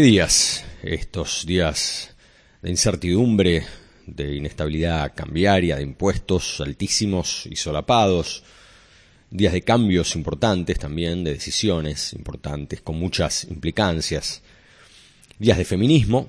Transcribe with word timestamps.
¿Qué 0.00 0.06
días? 0.06 0.64
Estos 0.82 1.44
días 1.44 2.16
de 2.62 2.70
incertidumbre, 2.70 3.66
de 4.06 4.34
inestabilidad 4.34 5.12
cambiaria, 5.14 5.76
de 5.76 5.82
impuestos 5.82 6.62
altísimos 6.62 7.44
y 7.44 7.56
solapados, 7.56 8.42
días 9.30 9.52
de 9.52 9.60
cambios 9.60 10.16
importantes 10.16 10.78
también, 10.78 11.22
de 11.22 11.34
decisiones 11.34 12.14
importantes, 12.14 12.80
con 12.80 12.98
muchas 12.98 13.44
implicancias, 13.44 14.40
días 15.38 15.58
de 15.58 15.66
feminismo, 15.66 16.28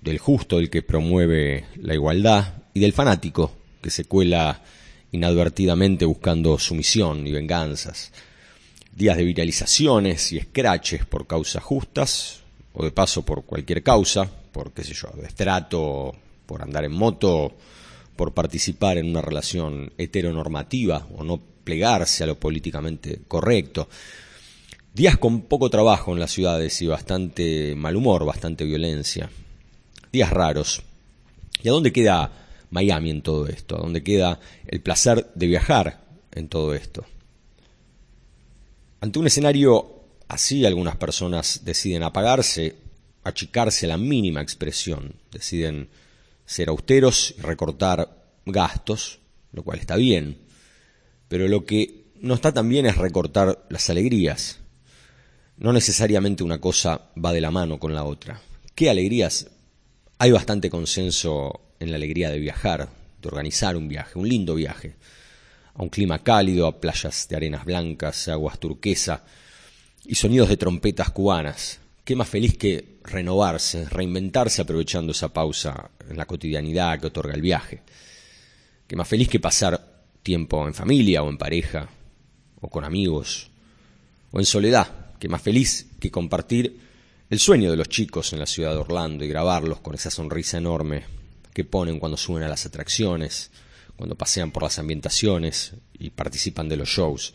del 0.00 0.16
justo, 0.16 0.58
el 0.58 0.70
que 0.70 0.80
promueve 0.80 1.66
la 1.82 1.92
igualdad, 1.92 2.62
y 2.72 2.80
del 2.80 2.94
fanático, 2.94 3.54
que 3.82 3.90
se 3.90 4.06
cuela 4.06 4.62
inadvertidamente 5.10 6.06
buscando 6.06 6.58
sumisión 6.58 7.26
y 7.26 7.32
venganzas, 7.32 8.10
días 8.96 9.18
de 9.18 9.24
viralizaciones 9.24 10.32
y 10.32 10.38
escraches 10.38 11.04
por 11.04 11.26
causas 11.26 11.62
justas, 11.62 12.41
o 12.74 12.84
de 12.84 12.90
paso 12.90 13.22
por 13.22 13.44
cualquier 13.44 13.82
causa, 13.82 14.28
por 14.52 14.72
qué 14.72 14.84
sé 14.84 14.94
yo, 14.94 15.08
de 15.16 15.26
estrato, 15.26 16.14
por 16.46 16.62
andar 16.62 16.84
en 16.84 16.92
moto, 16.92 17.52
por 18.16 18.32
participar 18.32 18.98
en 18.98 19.08
una 19.08 19.22
relación 19.22 19.92
heteronormativa 19.98 21.06
o 21.16 21.24
no 21.24 21.40
plegarse 21.64 22.24
a 22.24 22.26
lo 22.26 22.38
políticamente 22.38 23.20
correcto. 23.28 23.88
Días 24.94 25.16
con 25.16 25.42
poco 25.42 25.70
trabajo 25.70 26.12
en 26.12 26.20
las 26.20 26.32
ciudades 26.32 26.80
y 26.82 26.86
bastante 26.86 27.74
mal 27.74 27.96
humor, 27.96 28.26
bastante 28.26 28.64
violencia. 28.64 29.30
Días 30.12 30.30
raros. 30.30 30.82
¿Y 31.62 31.68
a 31.68 31.72
dónde 31.72 31.92
queda 31.92 32.30
Miami 32.70 33.10
en 33.10 33.22
todo 33.22 33.46
esto? 33.46 33.76
¿A 33.76 33.80
dónde 33.80 34.02
queda 34.02 34.40
el 34.66 34.82
placer 34.82 35.30
de 35.34 35.46
viajar 35.46 36.04
en 36.32 36.48
todo 36.48 36.74
esto? 36.74 37.06
Ante 39.00 39.18
un 39.18 39.26
escenario 39.26 40.01
Así 40.32 40.64
algunas 40.64 40.96
personas 40.96 41.60
deciden 41.62 42.02
apagarse, 42.02 42.76
achicarse 43.22 43.84
a 43.84 43.90
la 43.90 43.98
mínima 43.98 44.40
expresión, 44.40 45.16
deciden 45.30 45.90
ser 46.46 46.70
austeros 46.70 47.34
y 47.36 47.42
recortar 47.42 48.08
gastos, 48.46 49.18
lo 49.52 49.62
cual 49.62 49.78
está 49.78 49.96
bien, 49.96 50.38
pero 51.28 51.48
lo 51.48 51.66
que 51.66 52.06
no 52.22 52.32
está 52.32 52.50
tan 52.50 52.66
bien 52.66 52.86
es 52.86 52.96
recortar 52.96 53.66
las 53.68 53.90
alegrías. 53.90 54.60
No 55.58 55.70
necesariamente 55.70 56.42
una 56.42 56.62
cosa 56.62 57.10
va 57.22 57.34
de 57.34 57.42
la 57.42 57.50
mano 57.50 57.78
con 57.78 57.92
la 57.92 58.04
otra. 58.04 58.40
¿Qué 58.74 58.88
alegrías? 58.88 59.50
Hay 60.16 60.30
bastante 60.30 60.70
consenso 60.70 61.74
en 61.78 61.90
la 61.90 61.96
alegría 61.96 62.30
de 62.30 62.38
viajar, 62.38 62.88
de 63.20 63.28
organizar 63.28 63.76
un 63.76 63.86
viaje, 63.86 64.18
un 64.18 64.26
lindo 64.26 64.54
viaje, 64.54 64.96
a 65.74 65.82
un 65.82 65.90
clima 65.90 66.20
cálido, 66.20 66.66
a 66.66 66.80
playas 66.80 67.28
de 67.28 67.36
arenas 67.36 67.66
blancas, 67.66 68.28
aguas 68.28 68.58
turquesa, 68.58 69.26
y 70.04 70.14
sonidos 70.14 70.48
de 70.48 70.56
trompetas 70.56 71.10
cubanas. 71.10 71.80
Qué 72.04 72.16
más 72.16 72.28
feliz 72.28 72.56
que 72.56 72.98
renovarse, 73.04 73.84
reinventarse 73.88 74.62
aprovechando 74.62 75.12
esa 75.12 75.32
pausa 75.32 75.90
en 76.08 76.16
la 76.16 76.26
cotidianidad 76.26 77.00
que 77.00 77.06
otorga 77.06 77.34
el 77.34 77.42
viaje. 77.42 77.82
Qué 78.86 78.96
más 78.96 79.08
feliz 79.08 79.28
que 79.28 79.40
pasar 79.40 80.02
tiempo 80.22 80.66
en 80.66 80.74
familia 80.74 81.22
o 81.22 81.28
en 81.28 81.38
pareja, 81.38 81.88
o 82.60 82.68
con 82.68 82.84
amigos, 82.84 83.50
o 84.30 84.38
en 84.38 84.46
soledad. 84.46 84.88
Qué 85.18 85.28
más 85.28 85.42
feliz 85.42 85.86
que 86.00 86.10
compartir 86.10 86.78
el 87.30 87.38
sueño 87.38 87.70
de 87.70 87.76
los 87.76 87.88
chicos 87.88 88.32
en 88.32 88.40
la 88.40 88.46
ciudad 88.46 88.72
de 88.72 88.78
Orlando 88.78 89.24
y 89.24 89.28
grabarlos 89.28 89.80
con 89.80 89.94
esa 89.94 90.10
sonrisa 90.10 90.58
enorme 90.58 91.04
que 91.54 91.64
ponen 91.64 91.98
cuando 91.98 92.16
suben 92.16 92.42
a 92.42 92.48
las 92.48 92.66
atracciones, 92.66 93.50
cuando 93.96 94.16
pasean 94.16 94.50
por 94.50 94.64
las 94.64 94.78
ambientaciones 94.78 95.72
y 95.98 96.10
participan 96.10 96.68
de 96.68 96.76
los 96.76 96.88
shows. 96.88 97.34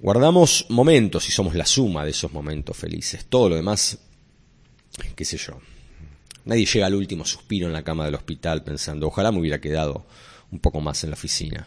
Guardamos 0.00 0.66
momentos 0.68 1.28
y 1.28 1.32
somos 1.32 1.56
la 1.56 1.66
suma 1.66 2.04
de 2.04 2.12
esos 2.12 2.32
momentos 2.32 2.76
felices. 2.76 3.24
Todo 3.28 3.48
lo 3.48 3.56
demás, 3.56 3.98
qué 5.16 5.24
sé 5.24 5.36
yo. 5.36 5.58
Nadie 6.44 6.66
llega 6.66 6.86
al 6.86 6.94
último 6.94 7.24
suspiro 7.24 7.66
en 7.66 7.72
la 7.72 7.82
cama 7.82 8.04
del 8.04 8.14
hospital 8.14 8.62
pensando, 8.62 9.08
ojalá 9.08 9.32
me 9.32 9.40
hubiera 9.40 9.60
quedado 9.60 10.06
un 10.52 10.60
poco 10.60 10.80
más 10.80 11.02
en 11.02 11.10
la 11.10 11.14
oficina. 11.14 11.66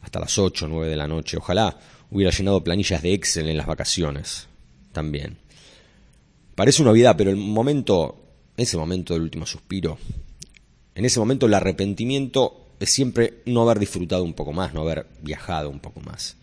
Hasta 0.00 0.18
las 0.18 0.38
8 0.38 0.64
o 0.64 0.68
9 0.68 0.88
de 0.88 0.96
la 0.96 1.06
noche. 1.06 1.36
Ojalá 1.36 1.78
hubiera 2.10 2.32
llenado 2.32 2.64
planillas 2.64 3.02
de 3.02 3.12
Excel 3.12 3.48
en 3.48 3.58
las 3.58 3.66
vacaciones. 3.66 4.46
También. 4.92 5.36
Parece 6.54 6.80
una 6.80 6.92
vida, 6.92 7.14
pero 7.18 7.28
el 7.28 7.36
momento, 7.36 8.16
ese 8.56 8.78
momento 8.78 9.12
del 9.12 9.24
último 9.24 9.44
suspiro, 9.44 9.98
en 10.94 11.04
ese 11.04 11.20
momento 11.20 11.44
el 11.44 11.52
arrepentimiento 11.52 12.68
es 12.80 12.88
siempre 12.88 13.42
no 13.44 13.60
haber 13.60 13.78
disfrutado 13.78 14.24
un 14.24 14.32
poco 14.32 14.54
más, 14.54 14.72
no 14.72 14.80
haber 14.80 15.06
viajado 15.20 15.68
un 15.68 15.80
poco 15.80 16.00
más. 16.00 16.36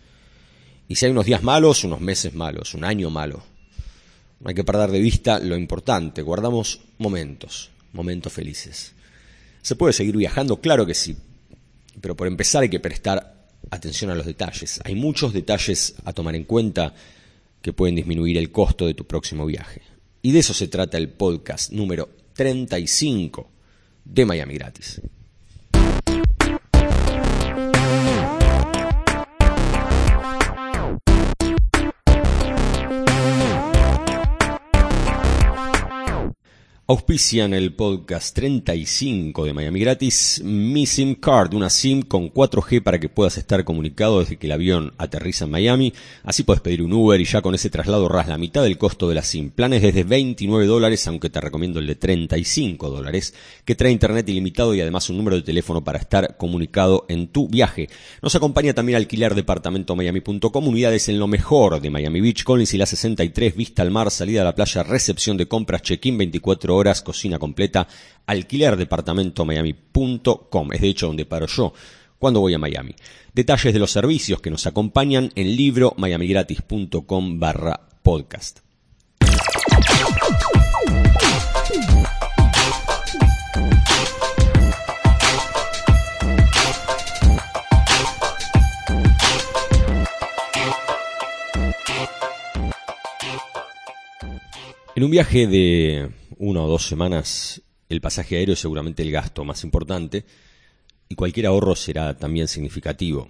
Y 0.93 0.95
si 0.95 1.05
hay 1.05 1.11
unos 1.11 1.25
días 1.25 1.41
malos, 1.41 1.83
unos 1.85 2.01
meses 2.01 2.35
malos, 2.35 2.75
un 2.75 2.83
año 2.83 3.09
malo. 3.09 3.41
No 4.39 4.49
hay 4.49 4.53
que 4.53 4.63
perder 4.63 4.91
de 4.91 4.99
vista 4.99 5.39
lo 5.39 5.57
importante, 5.57 6.21
guardamos 6.21 6.81
momentos, 6.99 7.71
momentos 7.93 8.31
felices. 8.31 8.93
¿Se 9.63 9.75
puede 9.75 9.91
seguir 9.91 10.15
viajando? 10.15 10.61
Claro 10.61 10.85
que 10.85 10.93
sí, 10.93 11.17
pero 11.99 12.15
por 12.15 12.27
empezar 12.27 12.61
hay 12.61 12.69
que 12.69 12.79
prestar 12.79 13.47
atención 13.71 14.11
a 14.11 14.15
los 14.15 14.27
detalles. 14.27 14.81
Hay 14.83 14.93
muchos 14.93 15.33
detalles 15.33 15.95
a 16.05 16.13
tomar 16.13 16.35
en 16.35 16.43
cuenta 16.43 16.93
que 17.59 17.73
pueden 17.73 17.95
disminuir 17.95 18.37
el 18.37 18.51
costo 18.51 18.85
de 18.85 18.93
tu 18.93 19.07
próximo 19.07 19.47
viaje. 19.47 19.81
Y 20.21 20.31
de 20.31 20.41
eso 20.41 20.53
se 20.53 20.67
trata 20.67 20.99
el 20.99 21.09
podcast 21.09 21.71
número 21.71 22.07
35 22.35 23.49
de 24.05 24.25
Miami 24.27 24.53
Gratis. 24.53 25.01
Auspician 36.93 37.55
el 37.55 37.73
podcast 37.73 38.35
35 38.35 39.45
de 39.45 39.53
Miami 39.55 39.79
Gratis 39.79 40.43
Mi 40.43 40.85
SIM 40.85 41.15
Card, 41.15 41.55
una 41.55 41.71
SIM 41.71 42.03
con 42.03 42.31
4G 42.31 42.83
para 42.83 42.99
que 42.99 43.09
puedas 43.09 43.39
estar 43.39 43.63
comunicado 43.63 44.19
desde 44.19 44.37
que 44.37 44.45
el 44.45 44.51
avión 44.51 44.93
aterriza 44.99 45.45
en 45.45 45.51
Miami. 45.51 45.91
Así 46.21 46.43
puedes 46.43 46.61
pedir 46.61 46.83
un 46.83 46.93
Uber 46.93 47.19
y 47.19 47.25
ya 47.25 47.41
con 47.41 47.55
ese 47.55 47.71
traslado 47.71 48.03
ahorras 48.03 48.27
la 48.27 48.37
mitad 48.37 48.61
del 48.61 48.77
costo 48.77 49.09
de 49.09 49.15
la 49.15 49.23
SIM. 49.23 49.49
Planes 49.49 49.81
desde 49.81 50.03
29 50.03 50.67
dólares, 50.67 51.07
aunque 51.07 51.31
te 51.31 51.41
recomiendo 51.41 51.79
el 51.79 51.87
de 51.87 51.95
35 51.95 52.91
dólares, 52.91 53.33
que 53.65 53.73
trae 53.73 53.91
internet 53.91 54.29
ilimitado 54.29 54.75
y 54.75 54.81
además 54.81 55.09
un 55.09 55.17
número 55.17 55.37
de 55.37 55.41
teléfono 55.41 55.83
para 55.83 55.97
estar 55.97 56.37
comunicado 56.37 57.07
en 57.09 57.25
tu 57.25 57.47
viaje. 57.47 57.89
Nos 58.21 58.35
acompaña 58.35 58.75
también 58.75 58.97
alquiler 58.97 59.33
departamento 59.33 59.95
miami.com, 59.95 60.67
unidades 60.67 61.09
en 61.09 61.17
lo 61.17 61.25
mejor 61.25 61.81
de 61.81 61.89
Miami 61.89 62.21
Beach, 62.21 62.43
Collins 62.43 62.75
y 62.75 62.77
la 62.77 62.85
63, 62.85 63.55
vista 63.55 63.81
al 63.81 63.89
mar, 63.89 64.11
salida 64.11 64.41
a 64.41 64.45
la 64.45 64.53
playa, 64.53 64.83
recepción 64.83 65.37
de 65.37 65.47
compras, 65.47 65.81
check-in 65.81 66.19
24 66.19 66.75
horas, 66.75 66.82
cocina 67.01 67.39
completa, 67.39 67.87
alquiler 68.27 68.75
departamento 68.75 69.45
miami.com. 69.45 70.73
Es 70.73 70.81
de 70.81 70.89
hecho 70.89 71.07
donde 71.07 71.25
paro 71.25 71.47
yo 71.47 71.73
cuando 72.19 72.39
voy 72.39 72.53
a 72.53 72.59
Miami. 72.59 72.95
Detalles 73.33 73.73
de 73.73 73.79
los 73.79 73.91
servicios 73.91 74.41
que 74.41 74.51
nos 74.51 74.67
acompañan 74.67 75.31
en 75.35 75.55
libro 75.55 75.93
miamigratis.com 75.97 77.39
barra 77.39 77.79
podcast. 78.01 78.59
En 94.95 95.03
un 95.03 95.09
viaje 95.09 95.47
de 95.47 96.11
una 96.39 96.61
o 96.61 96.67
dos 96.67 96.87
semanas, 96.87 97.61
el 97.89 98.01
pasaje 98.01 98.37
aéreo 98.37 98.53
es 98.53 98.59
seguramente 98.59 99.03
el 99.03 99.11
gasto 99.11 99.43
más 99.43 99.63
importante 99.63 100.25
y 101.09 101.15
cualquier 101.15 101.47
ahorro 101.47 101.75
será 101.75 102.17
también 102.17 102.47
significativo. 102.47 103.29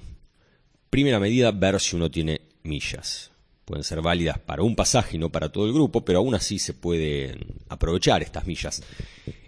Primera 0.89 1.19
medida, 1.19 1.51
ver 1.51 1.80
si 1.80 1.95
uno 1.95 2.10
tiene 2.10 2.42
millas. 2.63 3.31
Pueden 3.66 3.83
ser 3.83 4.01
válidas 4.01 4.39
para 4.39 4.62
un 4.63 4.75
pasaje 4.75 5.16
y 5.16 5.19
no 5.19 5.31
para 5.31 5.50
todo 5.50 5.66
el 5.66 5.74
grupo, 5.74 6.04
pero 6.04 6.19
aún 6.19 6.36
así 6.36 6.60
se 6.60 6.74
pueden 6.74 7.45
aprovechar 7.69 8.22
estas 8.22 8.45
millas. 8.45 8.83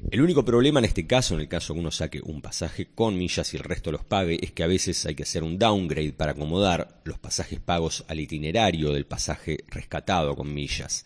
El 0.10 0.22
único 0.22 0.46
problema 0.46 0.80
en 0.80 0.86
este 0.86 1.06
caso, 1.06 1.34
en 1.34 1.42
el 1.42 1.48
caso 1.48 1.74
que 1.74 1.80
uno 1.82 1.92
saque 1.92 2.22
un 2.22 2.42
pasaje 2.42 2.88
con 2.96 3.18
millas 3.18 3.54
y 3.54 3.58
el 3.58 3.64
resto 3.64 3.92
los 3.92 4.06
pague, 4.06 4.40
es 4.42 4.52
que 4.52 4.64
a 4.64 4.68
veces 4.68 5.06
hay 5.06 5.16
que 5.16 5.24
hacer 5.24 5.44
un 5.44 5.60
downgrade 5.60 6.14
para 6.14 6.32
acomodar 6.32 7.02
los 7.04 7.20
pasajes 7.20 7.60
pagos 7.60 8.06
al 8.08 8.20
itinerario 8.20 8.94
del 8.94 9.06
pasaje 9.06 9.66
rescatado 9.68 10.36
con 10.36 10.54
millas. 10.54 11.06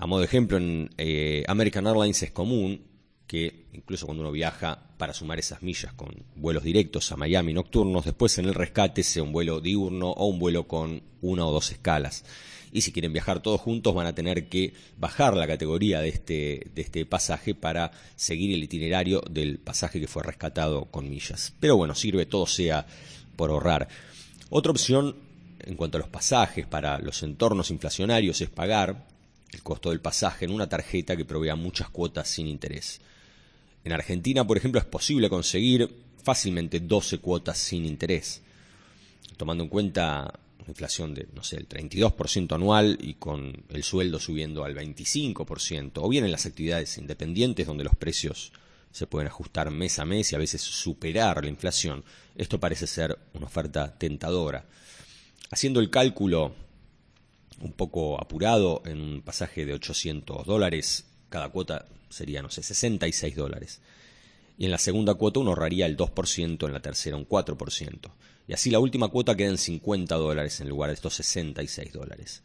A 0.00 0.06
modo 0.06 0.20
de 0.20 0.26
ejemplo, 0.26 0.56
en 0.56 0.88
eh, 0.96 1.44
American 1.46 1.86
Airlines 1.86 2.22
es 2.22 2.30
común 2.30 2.86
que 3.26 3.66
incluso 3.74 4.06
cuando 4.06 4.22
uno 4.22 4.32
viaja 4.32 4.82
para 4.96 5.12
sumar 5.12 5.38
esas 5.38 5.62
millas 5.62 5.92
con 5.92 6.24
vuelos 6.36 6.64
directos 6.64 7.12
a 7.12 7.18
Miami 7.18 7.52
nocturnos, 7.52 8.06
después 8.06 8.38
en 8.38 8.46
el 8.46 8.54
rescate 8.54 9.02
sea 9.02 9.22
un 9.22 9.30
vuelo 9.30 9.60
diurno 9.60 10.08
o 10.08 10.26
un 10.26 10.38
vuelo 10.38 10.66
con 10.66 11.02
una 11.20 11.46
o 11.46 11.52
dos 11.52 11.70
escalas. 11.70 12.24
Y 12.72 12.80
si 12.80 12.92
quieren 12.92 13.12
viajar 13.12 13.42
todos 13.42 13.60
juntos 13.60 13.94
van 13.94 14.06
a 14.06 14.14
tener 14.14 14.48
que 14.48 14.72
bajar 14.96 15.36
la 15.36 15.46
categoría 15.46 16.00
de 16.00 16.08
este, 16.08 16.70
de 16.74 16.80
este 16.80 17.04
pasaje 17.04 17.54
para 17.54 17.90
seguir 18.16 18.54
el 18.54 18.64
itinerario 18.64 19.20
del 19.30 19.58
pasaje 19.58 20.00
que 20.00 20.08
fue 20.08 20.22
rescatado 20.22 20.86
con 20.86 21.10
millas. 21.10 21.52
Pero 21.60 21.76
bueno, 21.76 21.94
sirve 21.94 22.24
todo 22.24 22.46
sea 22.46 22.86
por 23.36 23.50
ahorrar. 23.50 23.86
Otra 24.48 24.72
opción 24.72 25.14
en 25.58 25.76
cuanto 25.76 25.98
a 25.98 26.00
los 26.00 26.08
pasajes 26.08 26.66
para 26.66 26.98
los 27.00 27.22
entornos 27.22 27.70
inflacionarios 27.70 28.40
es 28.40 28.48
pagar 28.48 29.09
el 29.52 29.62
costo 29.62 29.90
del 29.90 30.00
pasaje 30.00 30.44
en 30.44 30.52
una 30.52 30.68
tarjeta 30.68 31.16
que 31.16 31.24
provea 31.24 31.56
muchas 31.56 31.88
cuotas 31.90 32.28
sin 32.28 32.46
interés. 32.46 33.00
En 33.84 33.92
Argentina, 33.92 34.46
por 34.46 34.56
ejemplo, 34.56 34.80
es 34.80 34.86
posible 34.86 35.28
conseguir 35.28 36.04
fácilmente 36.22 36.80
12 36.80 37.18
cuotas 37.18 37.58
sin 37.58 37.84
interés, 37.84 38.42
tomando 39.36 39.64
en 39.64 39.70
cuenta 39.70 40.38
una 40.58 40.68
inflación 40.68 41.14
de, 41.14 41.26
no 41.34 41.42
sé, 41.42 41.56
el 41.56 41.68
32% 41.68 42.54
anual 42.54 42.98
y 43.00 43.14
con 43.14 43.64
el 43.70 43.82
sueldo 43.82 44.18
subiendo 44.18 44.64
al 44.64 44.74
25%, 44.74 45.92
o 45.96 46.08
bien 46.08 46.24
en 46.24 46.32
las 46.32 46.46
actividades 46.46 46.98
independientes 46.98 47.66
donde 47.66 47.84
los 47.84 47.96
precios 47.96 48.52
se 48.92 49.06
pueden 49.06 49.28
ajustar 49.28 49.70
mes 49.70 49.98
a 49.98 50.04
mes 50.04 50.32
y 50.32 50.34
a 50.34 50.38
veces 50.38 50.60
superar 50.60 51.42
la 51.42 51.50
inflación. 51.50 52.04
Esto 52.36 52.60
parece 52.60 52.86
ser 52.86 53.18
una 53.34 53.46
oferta 53.46 53.96
tentadora. 53.96 54.66
Haciendo 55.50 55.80
el 55.80 55.90
cálculo 55.90 56.54
un 57.60 57.72
poco 57.72 58.20
apurado 58.20 58.82
en 58.84 59.00
un 59.00 59.22
pasaje 59.22 59.64
de 59.66 59.74
800 59.74 60.46
dólares, 60.46 61.06
cada 61.28 61.48
cuota 61.50 61.86
sería, 62.08 62.42
no 62.42 62.50
sé, 62.50 62.62
66 62.62 63.36
dólares. 63.36 63.80
Y 64.58 64.66
en 64.66 64.70
la 64.70 64.78
segunda 64.78 65.14
cuota 65.14 65.40
uno 65.40 65.50
ahorraría 65.50 65.86
el 65.86 65.96
2%, 65.96 66.66
en 66.66 66.72
la 66.72 66.80
tercera 66.80 67.16
un 67.16 67.26
4%. 67.26 68.10
Y 68.46 68.52
así 68.52 68.70
la 68.70 68.78
última 68.78 69.08
cuota 69.08 69.36
queda 69.36 69.48
en 69.48 69.58
50 69.58 70.14
dólares 70.16 70.60
en 70.60 70.68
lugar 70.68 70.90
de 70.90 70.94
estos 70.94 71.14
66 71.14 71.92
dólares. 71.92 72.42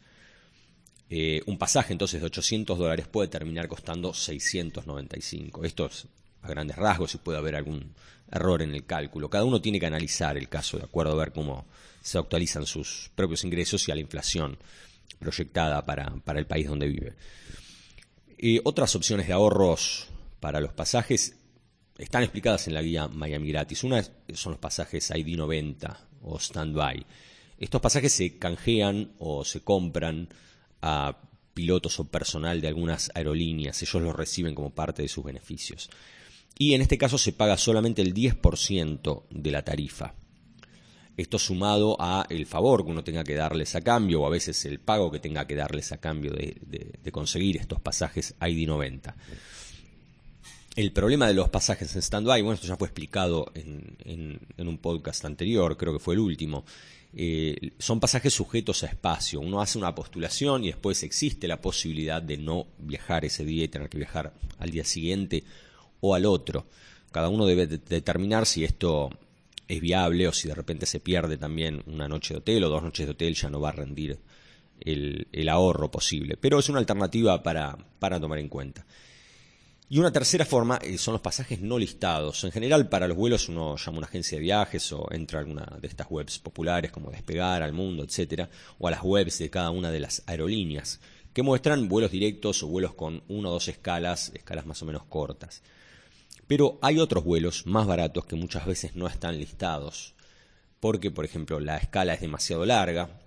Eh, 1.08 1.42
un 1.46 1.58
pasaje 1.58 1.92
entonces 1.92 2.20
de 2.20 2.26
800 2.26 2.78
dólares 2.78 3.06
puede 3.06 3.28
terminar 3.28 3.68
costando 3.68 4.14
695. 4.14 5.64
Esto 5.64 5.86
es 5.86 6.06
a 6.42 6.48
grandes 6.48 6.76
rasgos 6.76 7.14
y 7.14 7.18
puede 7.18 7.38
haber 7.38 7.56
algún 7.56 7.94
error 8.30 8.62
en 8.62 8.74
el 8.74 8.84
cálculo. 8.84 9.28
Cada 9.28 9.44
uno 9.44 9.60
tiene 9.60 9.80
que 9.80 9.86
analizar 9.86 10.36
el 10.36 10.48
caso 10.48 10.78
de 10.78 10.84
acuerdo 10.84 11.12
a 11.12 11.16
ver 11.16 11.32
cómo 11.32 11.66
se 12.02 12.18
actualizan 12.18 12.66
sus 12.66 13.10
propios 13.14 13.44
ingresos 13.44 13.88
y 13.88 13.92
a 13.92 13.94
la 13.94 14.00
inflación 14.00 14.58
proyectada 15.18 15.84
para, 15.84 16.38
el 16.38 16.46
país 16.46 16.68
donde 16.68 16.88
vive. 16.88 17.14
otras 18.64 18.94
opciones 18.94 19.26
de 19.26 19.32
ahorros 19.32 20.08
para 20.40 20.60
los 20.60 20.72
pasajes 20.72 21.36
están 21.98 22.22
explicadas 22.22 22.68
en 22.68 22.74
la 22.74 22.82
guía 22.82 23.08
Miami 23.08 23.48
Gratis. 23.48 23.84
Una 23.84 24.02
son 24.34 24.52
los 24.52 24.60
pasajes 24.60 25.10
ID90 25.10 25.96
o 26.22 26.38
Standby. 26.38 27.06
Estos 27.58 27.80
pasajes 27.80 28.12
se 28.12 28.38
canjean 28.38 29.12
o 29.18 29.44
se 29.44 29.60
compran 29.62 30.28
a 30.82 31.18
pilotos 31.54 31.98
o 32.00 32.04
personal 32.08 32.60
de 32.60 32.68
algunas 32.68 33.10
aerolíneas. 33.14 33.80
Ellos 33.82 34.02
los 34.02 34.14
reciben 34.14 34.54
como 34.54 34.74
parte 34.74 35.02
de 35.02 35.08
sus 35.08 35.24
beneficios. 35.24 35.88
Y 36.58 36.74
en 36.74 36.82
este 36.82 36.98
caso 36.98 37.16
se 37.18 37.32
paga 37.32 37.56
solamente 37.56 38.02
el 38.02 38.12
10% 38.12 39.24
de 39.30 39.50
la 39.50 39.62
tarifa. 39.62 40.14
Esto 41.16 41.38
sumado 41.38 41.96
a 41.98 42.26
el 42.28 42.44
favor 42.44 42.84
que 42.84 42.90
uno 42.90 43.02
tenga 43.02 43.24
que 43.24 43.34
darles 43.34 43.74
a 43.74 43.80
cambio 43.80 44.20
o 44.20 44.26
a 44.26 44.30
veces 44.30 44.66
el 44.66 44.80
pago 44.80 45.10
que 45.10 45.18
tenga 45.18 45.46
que 45.46 45.54
darles 45.54 45.92
a 45.92 45.98
cambio 45.98 46.32
de, 46.32 47.10
conseguir 47.10 47.56
estos 47.56 47.80
pasajes 47.80 48.34
ID90. 48.38 49.14
El 50.74 50.92
problema 50.92 51.26
de 51.26 51.32
los 51.32 51.48
pasajes 51.48 51.94
en 51.94 52.02
stand-by, 52.02 52.42
bueno, 52.42 52.54
esto 52.54 52.66
ya 52.66 52.76
fue 52.76 52.88
explicado 52.88 53.50
en, 53.54 54.38
un 54.58 54.78
podcast 54.78 55.24
anterior, 55.24 55.78
creo 55.78 55.94
que 55.94 55.98
fue 55.98 56.14
el 56.14 56.20
último. 56.20 56.66
Eh, 57.14 57.72
son 57.78 57.98
pasajes 57.98 58.34
sujetos 58.34 58.82
a 58.82 58.88
espacio. 58.88 59.40
Uno 59.40 59.62
hace 59.62 59.78
una 59.78 59.94
postulación 59.94 60.64
y 60.64 60.66
después 60.66 61.02
existe 61.02 61.48
la 61.48 61.62
posibilidad 61.62 62.20
de 62.20 62.36
no 62.36 62.66
viajar 62.76 63.24
ese 63.24 63.42
día 63.42 63.64
y 63.64 63.68
tener 63.68 63.88
que 63.88 63.96
viajar 63.96 64.34
al 64.58 64.70
día 64.70 64.84
siguiente 64.84 65.44
o 66.00 66.14
al 66.14 66.26
otro. 66.26 66.66
Cada 67.10 67.30
uno 67.30 67.46
debe 67.46 67.66
determinar 67.66 68.44
si 68.44 68.64
esto 68.64 69.10
es 69.68 69.80
viable 69.80 70.28
o 70.28 70.32
si 70.32 70.48
de 70.48 70.54
repente 70.54 70.86
se 70.86 71.00
pierde 71.00 71.38
también 71.38 71.82
una 71.86 72.08
noche 72.08 72.34
de 72.34 72.38
hotel 72.38 72.64
o 72.64 72.68
dos 72.68 72.82
noches 72.82 73.06
de 73.06 73.12
hotel 73.12 73.34
ya 73.34 73.50
no 73.50 73.60
va 73.60 73.70
a 73.70 73.72
rendir 73.72 74.18
el, 74.80 75.48
ahorro 75.48 75.90
posible. 75.90 76.36
Pero 76.36 76.58
es 76.58 76.68
una 76.68 76.78
alternativa 76.78 77.42
para, 77.42 77.76
para 77.98 78.20
tomar 78.20 78.38
en 78.38 78.48
cuenta. 78.48 78.86
Y 79.88 79.98
una 79.98 80.10
tercera 80.10 80.44
forma 80.44 80.78
eh, 80.82 80.98
son 80.98 81.12
los 81.12 81.20
pasajes 81.20 81.60
no 81.60 81.78
listados. 81.78 82.42
En 82.42 82.50
general, 82.50 82.88
para 82.88 83.06
los 83.06 83.16
vuelos 83.16 83.48
uno 83.48 83.76
llama 83.76 83.96
a 83.96 83.98
una 83.98 84.06
agencia 84.08 84.36
de 84.36 84.42
viajes 84.42 84.92
o 84.92 85.06
entra 85.12 85.38
a 85.38 85.42
alguna 85.42 85.78
de 85.80 85.86
estas 85.86 86.08
webs 86.10 86.40
populares 86.40 86.90
como 86.90 87.10
Despegar, 87.12 87.62
Al 87.62 87.72
Mundo, 87.72 88.02
etcétera, 88.02 88.50
o 88.78 88.88
a 88.88 88.90
las 88.90 89.02
webs 89.02 89.38
de 89.38 89.48
cada 89.48 89.70
una 89.70 89.92
de 89.92 90.00
las 90.00 90.24
aerolíneas, 90.26 91.00
que 91.32 91.42
muestran 91.42 91.88
vuelos 91.88 92.10
directos 92.10 92.64
o 92.64 92.66
vuelos 92.66 92.94
con 92.94 93.22
una 93.28 93.48
o 93.48 93.52
dos 93.52 93.68
escalas, 93.68 94.32
escalas 94.34 94.66
más 94.66 94.82
o 94.82 94.86
menos 94.86 95.04
cortas. 95.04 95.62
Pero 96.46 96.78
hay 96.82 96.98
otros 96.98 97.24
vuelos 97.24 97.66
más 97.66 97.86
baratos 97.86 98.24
que 98.26 98.36
muchas 98.36 98.66
veces 98.66 98.94
no 98.94 99.06
están 99.06 99.38
listados, 99.38 100.14
porque 100.80 101.10
por 101.10 101.24
ejemplo 101.24 101.58
la 101.60 101.76
escala 101.76 102.14
es 102.14 102.20
demasiado 102.20 102.64
larga, 102.64 103.20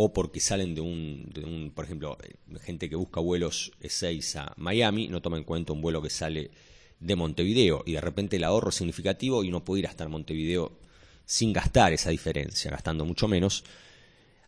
o 0.00 0.12
porque 0.12 0.38
salen 0.38 0.76
de 0.76 0.80
un, 0.80 1.72
por 1.74 1.84
ejemplo, 1.84 2.16
eh, 2.22 2.36
gente 2.60 2.88
que 2.88 2.94
busca 2.94 3.20
vuelos 3.20 3.72
E6 3.82 4.36
a 4.36 4.54
Miami, 4.56 5.08
no 5.08 5.20
toma 5.20 5.38
en 5.38 5.42
cuenta 5.42 5.72
un 5.72 5.82
vuelo 5.82 6.00
que 6.00 6.08
sale 6.08 6.52
de 7.00 7.16
Montevideo 7.16 7.82
y 7.84 7.94
de 7.94 8.00
repente 8.00 8.36
el 8.36 8.44
ahorro 8.44 8.68
es 8.68 8.76
significativo 8.76 9.42
y 9.42 9.50
no 9.50 9.64
puede 9.64 9.80
ir 9.80 9.86
hasta 9.88 10.06
Montevideo 10.06 10.78
sin 11.24 11.52
gastar 11.52 11.92
esa 11.92 12.10
diferencia, 12.10 12.70
gastando 12.70 13.04
mucho 13.04 13.26
menos. 13.26 13.64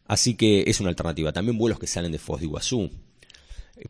Así 0.06 0.34
que 0.34 0.64
es 0.68 0.78
una 0.78 0.90
alternativa. 0.90 1.32
También 1.32 1.58
vuelos 1.58 1.80
que 1.80 1.88
salen 1.88 2.12
de 2.12 2.18
Foz 2.18 2.38
de 2.38 2.46
Iguazú, 2.46 2.88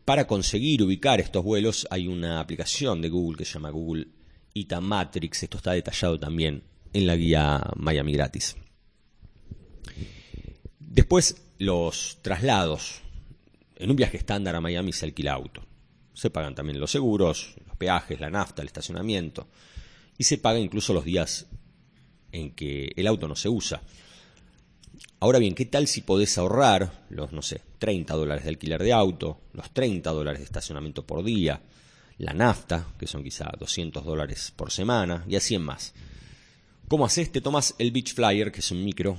para 0.05 0.27
conseguir 0.27 0.83
ubicar 0.83 1.19
estos 1.19 1.43
vuelos 1.43 1.87
hay 1.89 2.07
una 2.07 2.39
aplicación 2.39 3.01
de 3.01 3.09
Google 3.09 3.37
que 3.37 3.45
se 3.45 3.53
llama 3.53 3.69
Google 3.69 4.07
Ita 4.53 4.81
Matrix. 4.81 5.43
Esto 5.43 5.57
está 5.57 5.73
detallado 5.73 6.19
también 6.19 6.63
en 6.93 7.07
la 7.07 7.15
guía 7.15 7.61
Miami 7.75 8.13
gratis. 8.13 8.55
Después, 10.79 11.41
los 11.57 12.19
traslados. 12.21 13.01
En 13.75 13.89
un 13.89 13.95
viaje 13.95 14.17
estándar 14.17 14.55
a 14.55 14.61
Miami 14.61 14.91
se 14.93 15.05
alquila 15.05 15.33
auto. 15.33 15.65
Se 16.13 16.29
pagan 16.29 16.53
también 16.53 16.79
los 16.79 16.91
seguros, 16.91 17.55
los 17.65 17.77
peajes, 17.77 18.19
la 18.19 18.29
nafta, 18.29 18.61
el 18.61 18.67
estacionamiento. 18.67 19.47
Y 20.17 20.23
se 20.23 20.37
paga 20.37 20.59
incluso 20.59 20.93
los 20.93 21.05
días 21.05 21.47
en 22.31 22.51
que 22.51 22.91
el 22.95 23.07
auto 23.07 23.27
no 23.27 23.35
se 23.35 23.49
usa. 23.49 23.81
Ahora 25.23 25.37
bien, 25.37 25.53
¿qué 25.53 25.67
tal 25.67 25.87
si 25.87 26.01
podés 26.01 26.35
ahorrar 26.39 27.05
los, 27.11 27.31
no 27.31 27.43
sé, 27.43 27.61
30 27.77 28.15
dólares 28.15 28.43
de 28.43 28.49
alquiler 28.49 28.81
de 28.81 28.91
auto, 28.91 29.37
los 29.53 29.69
30 29.69 30.09
dólares 30.09 30.39
de 30.39 30.45
estacionamiento 30.45 31.05
por 31.05 31.23
día, 31.23 31.61
la 32.17 32.33
nafta, 32.33 32.87
que 32.97 33.05
son 33.05 33.23
quizá 33.23 33.51
200 33.59 34.03
dólares 34.03 34.51
por 34.55 34.71
semana, 34.71 35.23
y 35.29 35.35
así 35.35 35.53
en 35.53 35.61
más? 35.61 35.93
¿Cómo 36.87 37.05
haces? 37.05 37.31
Te 37.31 37.39
tomas 37.39 37.75
el 37.77 37.91
Beach 37.91 38.15
Flyer, 38.15 38.51
que 38.51 38.61
es 38.61 38.71
un 38.71 38.83
micro 38.83 39.15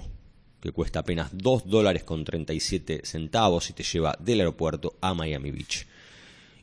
que 0.61 0.73
cuesta 0.73 0.99
apenas 0.99 1.31
2 1.35 1.69
dólares 1.69 2.03
con 2.03 2.25
37 2.25 3.03
centavos 3.05 3.71
y 3.71 3.73
te 3.73 3.85
lleva 3.85 4.17
del 4.19 4.41
aeropuerto 4.41 4.97
a 5.01 5.15
Miami 5.15 5.53
Beach. 5.53 5.87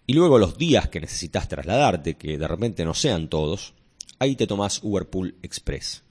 Y 0.05 0.15
luego 0.15 0.37
los 0.37 0.57
días 0.57 0.89
que 0.89 0.99
necesitas 0.99 1.47
trasladarte, 1.47 2.17
que 2.17 2.37
de 2.37 2.47
repente 2.47 2.83
no 2.83 2.93
sean 2.93 3.29
todos, 3.29 3.73
ahí 4.19 4.35
te 4.35 4.47
tomas 4.47 4.81
Uberpool 4.83 5.37
Express. 5.41 6.03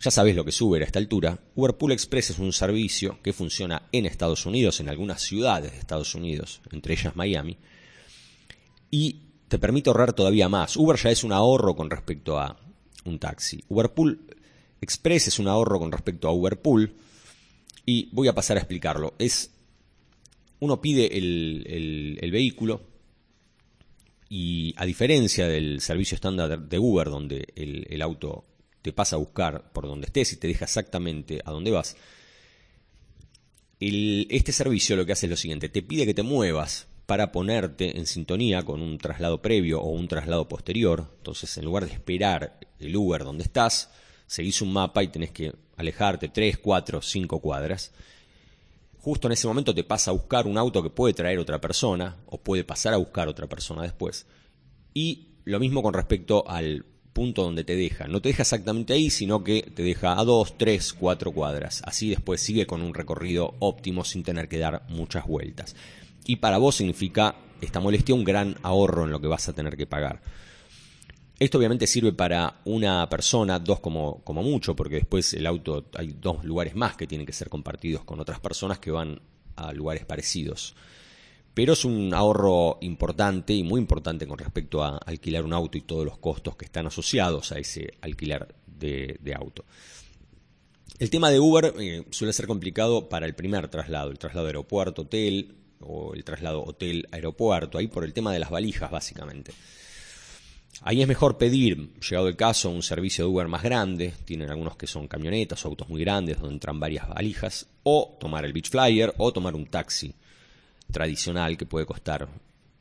Ya 0.00 0.10
sabes 0.10 0.36
lo 0.36 0.44
que 0.44 0.50
es 0.50 0.60
Uber 0.60 0.82
a 0.82 0.84
esta 0.84 0.98
altura. 0.98 1.38
Uberpool 1.54 1.92
Express 1.92 2.30
es 2.30 2.38
un 2.38 2.52
servicio 2.52 3.18
que 3.22 3.32
funciona 3.32 3.88
en 3.92 4.06
Estados 4.06 4.44
Unidos, 4.46 4.80
en 4.80 4.88
algunas 4.88 5.22
ciudades 5.22 5.72
de 5.72 5.78
Estados 5.78 6.14
Unidos, 6.14 6.60
entre 6.70 6.94
ellas 6.94 7.16
Miami, 7.16 7.56
y 8.90 9.20
te 9.48 9.58
permite 9.58 9.90
ahorrar 9.90 10.12
todavía 10.12 10.48
más. 10.48 10.76
Uber 10.76 10.96
ya 10.96 11.10
es 11.10 11.24
un 11.24 11.32
ahorro 11.32 11.74
con 11.74 11.90
respecto 11.90 12.38
a 12.38 12.58
un 13.04 13.18
taxi. 13.18 13.64
Uberpool 13.68 14.20
Express 14.80 15.28
es 15.28 15.38
un 15.38 15.48
ahorro 15.48 15.78
con 15.78 15.92
respecto 15.92 16.28
a 16.28 16.32
Uberpool 16.32 16.94
y 17.86 18.08
voy 18.12 18.28
a 18.28 18.34
pasar 18.34 18.56
a 18.56 18.60
explicarlo. 18.60 19.14
Es 19.18 19.50
uno 20.60 20.80
pide 20.80 21.16
el, 21.16 22.30
vehículo 22.30 22.82
y 24.28 24.74
a 24.76 24.86
diferencia 24.86 25.46
del 25.46 25.80
servicio 25.80 26.14
estándar 26.14 26.58
de 26.58 26.78
Uber, 26.78 27.08
donde 27.08 27.46
el 27.54 28.02
auto 28.02 28.44
te 28.84 28.92
pasa 28.92 29.16
a 29.16 29.18
buscar 29.18 29.72
por 29.72 29.86
donde 29.86 30.04
estés 30.04 30.34
y 30.34 30.36
te 30.36 30.46
deja 30.46 30.66
exactamente 30.66 31.40
a 31.46 31.52
dónde 31.52 31.70
vas. 31.70 31.96
este 33.80 34.52
servicio 34.52 34.94
lo 34.94 35.06
que 35.06 35.12
hace 35.12 35.24
es 35.24 35.30
lo 35.30 35.38
siguiente, 35.38 35.70
te 35.70 35.80
pide 35.80 36.04
que 36.04 36.12
te 36.12 36.22
muevas 36.22 36.86
para 37.06 37.32
ponerte 37.32 37.96
en 37.98 38.04
sintonía 38.04 38.62
con 38.62 38.82
un 38.82 38.98
traslado 38.98 39.40
previo 39.40 39.80
o 39.80 39.88
un 39.88 40.06
traslado 40.06 40.48
posterior. 40.48 41.10
Entonces, 41.16 41.56
en 41.56 41.64
lugar 41.64 41.86
de 41.86 41.94
esperar 41.94 42.58
el 42.78 42.94
Uber 42.94 43.24
donde 43.24 43.44
estás, 43.44 43.90
seguís 44.26 44.60
un 44.60 44.74
mapa 44.74 45.02
y 45.02 45.08
tenés 45.08 45.30
que 45.30 45.54
alejarte 45.78 46.28
3, 46.28 46.58
4, 46.58 47.00
5 47.00 47.40
cuadras. 47.40 47.90
Justo 49.00 49.28
en 49.28 49.32
ese 49.32 49.46
momento 49.46 49.74
te 49.74 49.84
pasa 49.84 50.10
a 50.10 50.14
buscar 50.14 50.46
un 50.46 50.58
auto 50.58 50.82
que 50.82 50.90
puede 50.90 51.14
traer 51.14 51.38
otra 51.38 51.58
persona 51.58 52.18
o 52.26 52.36
puede 52.38 52.64
pasar 52.64 52.92
a 52.92 52.98
buscar 52.98 53.28
otra 53.28 53.46
persona 53.46 53.80
después. 53.80 54.26
Y 54.92 55.28
lo 55.44 55.58
mismo 55.58 55.82
con 55.82 55.94
respecto 55.94 56.46
al 56.46 56.84
punto 57.14 57.42
donde 57.42 57.64
te 57.64 57.76
deja. 57.76 58.06
No 58.06 58.20
te 58.20 58.28
deja 58.28 58.42
exactamente 58.42 58.92
ahí, 58.92 59.08
sino 59.08 59.42
que 59.42 59.62
te 59.62 59.82
deja 59.82 60.20
a 60.20 60.24
dos, 60.24 60.58
tres, 60.58 60.92
cuatro 60.92 61.32
cuadras. 61.32 61.80
Así 61.86 62.10
después 62.10 62.42
sigue 62.42 62.66
con 62.66 62.82
un 62.82 62.92
recorrido 62.92 63.54
óptimo 63.60 64.04
sin 64.04 64.22
tener 64.22 64.48
que 64.48 64.58
dar 64.58 64.82
muchas 64.90 65.26
vueltas. 65.26 65.74
Y 66.26 66.36
para 66.36 66.58
vos 66.58 66.74
significa 66.74 67.36
esta 67.62 67.80
molestia 67.80 68.14
un 68.14 68.24
gran 68.24 68.56
ahorro 68.62 69.04
en 69.04 69.10
lo 69.10 69.20
que 69.20 69.28
vas 69.28 69.48
a 69.48 69.54
tener 69.54 69.76
que 69.76 69.86
pagar. 69.86 70.20
Esto 71.38 71.58
obviamente 71.58 71.86
sirve 71.86 72.12
para 72.12 72.60
una 72.64 73.08
persona, 73.08 73.58
dos 73.58 73.80
como, 73.80 74.22
como 74.22 74.42
mucho, 74.42 74.76
porque 74.76 74.96
después 74.96 75.34
el 75.34 75.46
auto 75.46 75.86
hay 75.94 76.14
dos 76.20 76.44
lugares 76.44 76.74
más 76.74 76.96
que 76.96 77.06
tienen 77.06 77.26
que 77.26 77.32
ser 77.32 77.48
compartidos 77.48 78.04
con 78.04 78.20
otras 78.20 78.40
personas 78.40 78.78
que 78.78 78.90
van 78.90 79.20
a 79.56 79.72
lugares 79.72 80.04
parecidos. 80.04 80.76
Pero 81.54 81.74
es 81.74 81.84
un 81.84 82.12
ahorro 82.12 82.78
importante 82.80 83.54
y 83.54 83.62
muy 83.62 83.80
importante 83.80 84.26
con 84.26 84.36
respecto 84.36 84.82
a 84.82 84.98
alquilar 84.98 85.44
un 85.44 85.52
auto 85.52 85.78
y 85.78 85.82
todos 85.82 86.04
los 86.04 86.18
costos 86.18 86.56
que 86.56 86.64
están 86.64 86.88
asociados 86.88 87.52
a 87.52 87.58
ese 87.58 87.94
alquilar 88.00 88.54
de, 88.66 89.34
auto. 89.38 89.64
El 90.98 91.10
tema 91.10 91.30
de 91.30 91.38
Uber 91.38 91.72
eh, 91.78 92.04
suele 92.10 92.32
ser 92.32 92.46
complicado 92.46 93.08
para 93.08 93.26
el 93.26 93.34
primer 93.34 93.68
traslado, 93.68 94.10
el 94.10 94.18
traslado 94.18 94.48
aeropuerto-hotel 94.48 95.54
o 95.80 96.14
el 96.14 96.24
traslado 96.24 96.64
hotel-aeropuerto, 96.64 97.78
ahí 97.78 97.86
por 97.86 98.04
el 98.04 98.12
tema 98.12 98.32
de 98.32 98.40
las 98.40 98.50
valijas 98.50 98.90
básicamente. 98.90 99.52
Ahí 100.82 101.02
es 101.02 101.08
mejor 101.08 101.38
pedir, 101.38 101.94
llegado 102.00 102.26
el 102.26 102.36
caso, 102.36 102.68
un 102.68 102.82
servicio 102.82 103.24
de 103.24 103.30
Uber 103.30 103.46
más 103.46 103.62
grande, 103.62 104.12
tienen 104.24 104.50
algunos 104.50 104.76
que 104.76 104.88
son 104.88 105.06
camionetas 105.06 105.64
o 105.64 105.68
autos 105.68 105.88
muy 105.88 106.00
grandes 106.00 106.38
donde 106.38 106.54
entran 106.54 106.80
varias 106.80 107.08
valijas, 107.08 107.68
o 107.84 108.16
tomar 108.18 108.44
el 108.44 108.52
Beach 108.52 108.70
Flyer 108.70 109.14
o 109.18 109.32
tomar 109.32 109.54
un 109.54 109.66
taxi 109.66 110.14
tradicional 110.90 111.56
que 111.56 111.66
puede 111.66 111.86
costar 111.86 112.28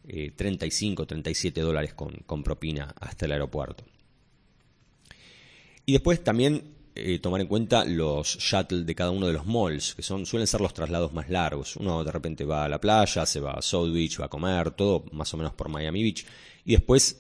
35, 0.06 1.04
eh, 1.04 1.06
37 1.06 1.62
dólares 1.62 1.94
con, 1.94 2.44
propina 2.44 2.94
hasta 3.00 3.26
el 3.26 3.32
aeropuerto. 3.34 3.84
Y 5.86 5.94
después 5.94 6.24
también 6.24 6.76
eh, 6.96 7.20
tomar 7.20 7.42
en 7.42 7.48
cuenta 7.48 7.86
los 7.86 8.38
shuttles 8.38 8.86
de 8.86 8.96
cada 8.96 9.12
uno 9.12 9.28
de 9.28 9.34
los 9.34 9.46
malls, 9.46 9.96
que 9.96 10.04
son, 10.04 10.26
suelen 10.26 10.48
ser 10.48 10.62
los 10.62 10.74
traslados 10.74 11.14
más 11.14 11.30
largos. 11.30 11.76
Uno 11.76 12.04
de 12.04 12.12
repente 12.12 12.46
va 12.46 12.66
a 12.66 12.70
la 12.70 12.80
playa, 12.80 13.26
se 13.26 13.40
va 13.40 13.54
a 13.54 13.62
South 13.62 13.92
Beach, 13.92 14.20
va 14.20 14.26
a 14.26 14.30
comer, 14.30 14.72
todo 14.72 15.06
más 15.12 15.34
o 15.34 15.38
menos 15.38 15.54
por 15.54 15.70
Miami 15.70 16.04
Beach. 16.04 16.26
Y 16.66 16.74
después 16.74 17.20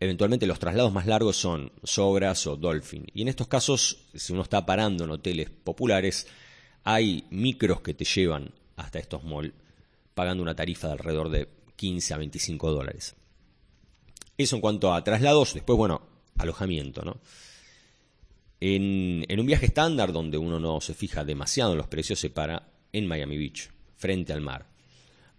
Eventualmente 0.00 0.46
los 0.46 0.58
traslados 0.58 0.92
más 0.92 1.06
largos 1.06 1.36
son 1.36 1.72
Sogras 1.82 2.46
o 2.46 2.56
Dolphin. 2.56 3.06
Y 3.14 3.22
en 3.22 3.28
estos 3.28 3.48
casos, 3.48 4.04
si 4.14 4.32
uno 4.34 4.42
está 4.42 4.66
parando 4.66 5.04
en 5.04 5.10
hoteles 5.10 5.48
populares, 5.48 6.26
hay 6.82 7.24
micros 7.30 7.80
que 7.80 7.94
te 7.94 8.04
llevan 8.04 8.50
hasta 8.76 8.98
estos 8.98 9.24
malls 9.24 9.54
pagando 10.14 10.42
una 10.42 10.54
tarifa 10.54 10.88
de 10.88 10.92
alrededor 10.94 11.28
de 11.28 11.48
15 11.76 12.14
a 12.14 12.18
25 12.18 12.72
dólares. 12.72 13.14
Eso 14.36 14.56
en 14.56 14.62
cuanto 14.62 14.92
a 14.92 15.04
traslados, 15.04 15.54
después, 15.54 15.76
bueno, 15.76 16.02
alojamiento, 16.38 17.02
¿no? 17.02 17.20
En, 18.60 19.24
en, 19.28 19.40
un 19.40 19.46
viaje 19.46 19.66
estándar 19.66 20.12
donde 20.12 20.38
uno 20.38 20.58
no 20.58 20.80
se 20.80 20.94
fija 20.94 21.24
demasiado 21.24 21.72
en 21.72 21.78
los 21.78 21.88
precios, 21.88 22.18
se 22.18 22.30
para 22.30 22.68
en 22.92 23.06
Miami 23.06 23.36
Beach, 23.36 23.70
frente 23.96 24.32
al 24.32 24.40
mar. 24.40 24.66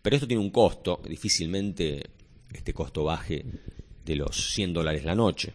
Pero 0.02 0.16
esto 0.16 0.28
tiene 0.28 0.44
un 0.44 0.52
costo, 0.52 1.02
difícilmente 1.08 2.12
este 2.54 2.74
costo 2.74 3.04
baje 3.04 3.46
de 4.04 4.16
los 4.16 4.54
100 4.54 4.74
dólares 4.74 5.04
la 5.04 5.16
noche. 5.16 5.54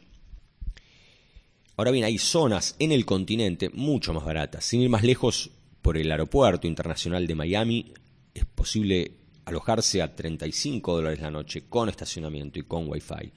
Ahora 1.77 1.93
bien, 1.93 2.05
hay 2.05 2.19
zonas 2.19 2.75
en 2.79 2.93
el 2.93 3.07
continente 3.07 3.71
mucho 3.71 4.13
más 4.13 4.25
baratas. 4.25 4.65
Sin 4.65 4.81
ir 4.81 4.91
más 4.91 5.05
lejos, 5.05 5.51
por 5.83 5.97
el 5.97 6.11
aeropuerto 6.11 6.67
internacional 6.67 7.27
de 7.27 7.35
Miami 7.35 7.93
es 8.35 8.45
posible 8.45 9.13
alojarse 9.45 10.03
a 10.03 10.15
35 10.15 10.95
dólares 10.95 11.21
la 11.21 11.31
noche 11.31 11.65
con 11.69 11.89
estacionamiento 11.89 12.59
y 12.59 12.65
con 12.65 12.89
wifi. 12.89 13.33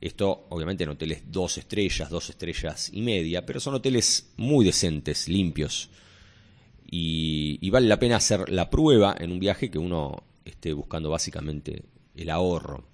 Esto 0.00 0.46
obviamente 0.50 0.84
en 0.84 0.90
hoteles 0.90 1.22
dos 1.26 1.58
estrellas, 1.58 2.08
dos 2.08 2.30
estrellas 2.30 2.90
y 2.92 3.02
media, 3.02 3.44
pero 3.44 3.58
son 3.58 3.74
hoteles 3.74 4.32
muy 4.36 4.64
decentes, 4.64 5.28
limpios. 5.28 5.90
Y, 6.90 7.68
vale 7.70 7.86
la 7.86 7.98
pena 7.98 8.16
hacer 8.16 8.48
la 8.48 8.70
prueba 8.70 9.14
en 9.18 9.32
un 9.32 9.38
viaje 9.38 9.70
que 9.70 9.78
uno 9.78 10.22
esté 10.44 10.72
buscando 10.72 11.10
básicamente 11.10 11.84
el 12.14 12.30
ahorro. 12.30 12.84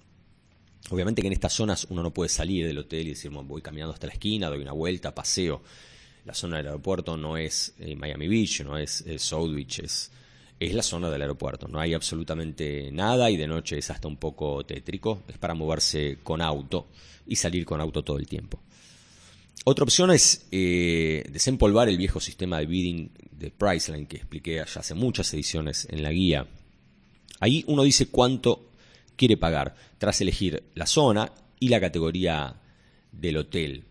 Obviamente 0.89 1.21
que 1.21 1.27
en 1.27 1.33
estas 1.33 1.53
zonas 1.53 1.87
uno 1.89 2.03
no 2.03 2.13
puede 2.13 2.29
salir 2.29 2.67
del 2.67 2.77
hotel 2.77 3.07
y 3.07 3.09
decir, 3.11 3.31
voy 3.31 3.61
caminando 3.61 3.93
hasta 3.93 4.07
la 4.07 4.13
esquina, 4.13 4.49
doy 4.49 4.59
una 4.59 4.73
vuelta, 4.73 5.15
paseo. 5.15 5.61
La 6.25 6.33
zona 6.33 6.57
del 6.57 6.67
aeropuerto 6.67 7.15
no 7.15 7.37
es 7.37 7.75
eh, 7.79 7.95
Miami 7.95 8.27
Beach, 8.27 8.61
no 8.61 8.77
es 8.77 9.01
eh, 9.01 9.17
South 9.19 9.53
Beach, 9.53 9.79
es, 9.79 10.11
es 10.59 10.73
la 10.73 10.83
zona 10.83 11.09
del 11.09 11.21
aeropuerto. 11.21 11.67
No 11.67 11.79
hay 11.79 11.93
absolutamente 11.93 12.91
nada 12.91 13.29
y 13.29 13.37
de 13.37 13.47
noche 13.47 13.77
es 13.77 13.89
hasta 13.91 14.07
un 14.07 14.17
poco 14.17 14.65
tétrico. 14.65 15.23
Es 15.27 15.37
para 15.37 15.53
moverse 15.53 16.19
con 16.23 16.41
auto 16.41 16.87
y 17.27 17.35
salir 17.35 17.65
con 17.65 17.81
auto 17.81 18.03
todo 18.03 18.17
el 18.17 18.27
tiempo. 18.27 18.59
Otra 19.65 19.83
opción 19.83 20.11
es 20.11 20.45
eh, 20.51 21.23
desempolvar 21.31 21.89
el 21.89 21.97
viejo 21.97 22.19
sistema 22.19 22.59
de 22.59 22.67
bidding 22.67 23.11
de 23.31 23.51
Priceline 23.51 24.05
que 24.05 24.17
expliqué 24.17 24.55
ya 24.55 24.63
hace 24.63 24.93
muchas 24.93 25.33
ediciones 25.33 25.87
en 25.89 26.03
la 26.03 26.11
guía. 26.11 26.47
Ahí 27.39 27.63
uno 27.67 27.83
dice 27.83 28.07
cuánto 28.07 28.69
quiere 29.15 29.37
pagar, 29.37 29.75
tras 29.97 30.21
elegir 30.21 30.63
la 30.75 30.85
zona 30.85 31.31
y 31.59 31.69
la 31.69 31.79
categoría 31.79 32.61
del 33.11 33.37
hotel. 33.37 33.85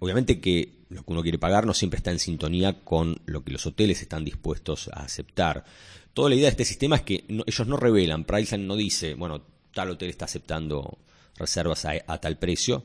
Obviamente 0.00 0.40
que 0.40 0.77
lo 0.90 1.04
que 1.04 1.12
uno 1.12 1.22
quiere 1.22 1.38
pagar 1.38 1.66
no 1.66 1.74
siempre 1.74 1.98
está 1.98 2.10
en 2.10 2.18
sintonía 2.18 2.80
con 2.84 3.20
lo 3.26 3.44
que 3.44 3.52
los 3.52 3.66
hoteles 3.66 4.00
están 4.00 4.24
dispuestos 4.24 4.88
a 4.88 5.02
aceptar. 5.02 5.64
Toda 6.14 6.30
la 6.30 6.34
idea 6.34 6.46
de 6.46 6.50
este 6.50 6.64
sistema 6.64 6.96
es 6.96 7.02
que 7.02 7.24
ellos 7.28 7.66
no 7.66 7.76
revelan, 7.76 8.24
Priceline 8.24 8.66
no 8.66 8.76
dice, 8.76 9.14
bueno, 9.14 9.42
tal 9.72 9.90
hotel 9.90 10.10
está 10.10 10.24
aceptando 10.24 10.98
reservas 11.36 11.84
a 11.84 12.18
tal 12.18 12.38
precio, 12.38 12.84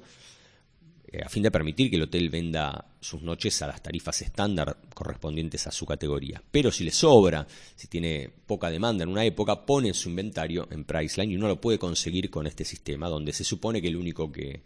eh, 1.14 1.22
a 1.24 1.30
fin 1.30 1.44
de 1.44 1.52
permitir 1.52 1.92
que 1.92 1.96
el 1.96 2.02
hotel 2.02 2.30
venda 2.30 2.86
sus 3.00 3.22
noches 3.22 3.62
a 3.62 3.68
las 3.68 3.84
tarifas 3.84 4.20
estándar 4.24 4.78
correspondientes 4.96 5.68
a 5.68 5.72
su 5.72 5.86
categoría. 5.86 6.42
Pero 6.50 6.72
si 6.72 6.84
le 6.84 6.90
sobra, 6.90 7.46
si 7.76 7.88
tiene 7.88 8.32
poca 8.48 8.72
demanda 8.72 9.04
en 9.04 9.10
una 9.10 9.24
época, 9.24 9.64
pone 9.64 9.94
su 9.94 10.10
inventario 10.10 10.68
en 10.72 10.86
Priceline 10.86 11.32
y 11.32 11.36
uno 11.36 11.48
lo 11.48 11.62
puede 11.62 11.78
conseguir 11.78 12.32
con 12.32 12.48
este 12.48 12.66
sistema, 12.66 13.10
donde 13.10 13.32
se 13.32 13.44
supone 13.44 13.80
que 13.80 13.90
el 13.90 13.96
único 13.96 14.32
que 14.32 14.64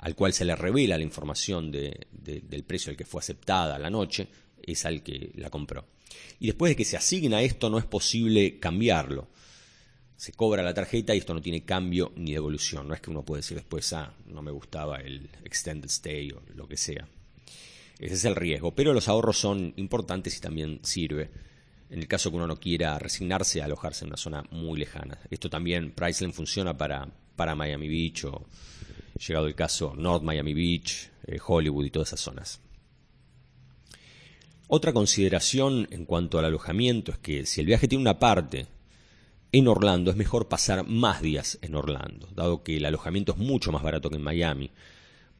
al 0.00 0.14
cual 0.14 0.32
se 0.32 0.44
le 0.44 0.56
revela 0.56 0.96
la 0.96 1.04
información 1.04 1.70
del 1.70 2.64
precio 2.66 2.90
al 2.90 2.96
que 2.96 3.04
fue 3.04 3.20
aceptada 3.20 3.78
la 3.78 3.90
noche 3.90 4.28
es 4.62 4.84
al 4.84 5.02
que 5.02 5.32
la 5.36 5.50
compró. 5.50 5.86
Y 6.38 6.46
después 6.46 6.70
de 6.70 6.76
que 6.76 6.84
se 6.84 6.96
asigna 6.96 7.42
esto 7.42 7.70
no 7.70 7.78
es 7.78 7.84
posible 7.84 8.58
cambiarlo 8.58 9.28
se 10.20 10.34
cobra 10.34 10.62
la 10.62 10.74
tarjeta 10.74 11.14
y 11.14 11.18
esto 11.18 11.32
no 11.32 11.40
tiene 11.40 11.64
cambio 11.64 12.12
ni 12.14 12.34
devolución. 12.34 12.86
No 12.86 12.92
es 12.92 13.00
que 13.00 13.08
uno 13.08 13.24
puede 13.24 13.38
decir 13.38 13.56
después, 13.56 13.90
ah, 13.94 14.12
no 14.26 14.42
me 14.42 14.50
gustaba 14.50 14.98
el 14.98 15.30
extended 15.44 15.88
stay 15.88 16.30
o 16.32 16.42
lo 16.54 16.68
que 16.68 16.76
sea. 16.76 17.08
Ese 17.98 18.14
es 18.14 18.24
el 18.26 18.36
riesgo. 18.36 18.74
Pero 18.74 18.92
los 18.92 19.08
ahorros 19.08 19.38
son 19.38 19.72
importantes 19.76 20.36
y 20.36 20.40
también 20.42 20.80
sirve 20.82 21.30
en 21.88 22.00
el 22.00 22.06
caso 22.06 22.28
que 22.28 22.36
uno 22.36 22.46
no 22.46 22.60
quiera 22.60 22.98
resignarse 22.98 23.62
a 23.62 23.64
alojarse 23.64 24.04
en 24.04 24.08
una 24.08 24.18
zona 24.18 24.44
muy 24.50 24.78
lejana. 24.78 25.18
Esto 25.30 25.48
también, 25.48 25.92
Priceline 25.92 26.34
funciona 26.34 26.76
para, 26.76 27.08
para 27.34 27.54
Miami 27.54 27.88
Beach 27.88 28.26
o, 28.26 28.46
llegado 29.26 29.46
el 29.46 29.54
caso, 29.54 29.94
North 29.96 30.22
Miami 30.22 30.54
Beach, 30.54 31.10
eh, 31.26 31.38
Hollywood 31.44 31.84
y 31.84 31.90
todas 31.90 32.08
esas 32.08 32.20
zonas. 32.20 32.60
Otra 34.68 34.92
consideración 34.92 35.88
en 35.90 36.04
cuanto 36.04 36.38
al 36.38 36.44
alojamiento 36.44 37.12
es 37.12 37.18
que 37.18 37.44
si 37.44 37.60
el 37.60 37.66
viaje 37.66 37.88
tiene 37.88 38.02
una 38.02 38.18
parte 38.18 38.66
en 39.52 39.66
Orlando 39.66 40.12
es 40.12 40.16
mejor 40.16 40.46
pasar 40.48 40.86
más 40.86 41.22
días 41.22 41.58
en 41.60 41.74
Orlando, 41.74 42.28
dado 42.34 42.62
que 42.62 42.76
el 42.76 42.84
alojamiento 42.84 43.32
es 43.32 43.38
mucho 43.38 43.72
más 43.72 43.82
barato 43.82 44.08
que 44.08 44.16
en 44.16 44.22
Miami. 44.22 44.70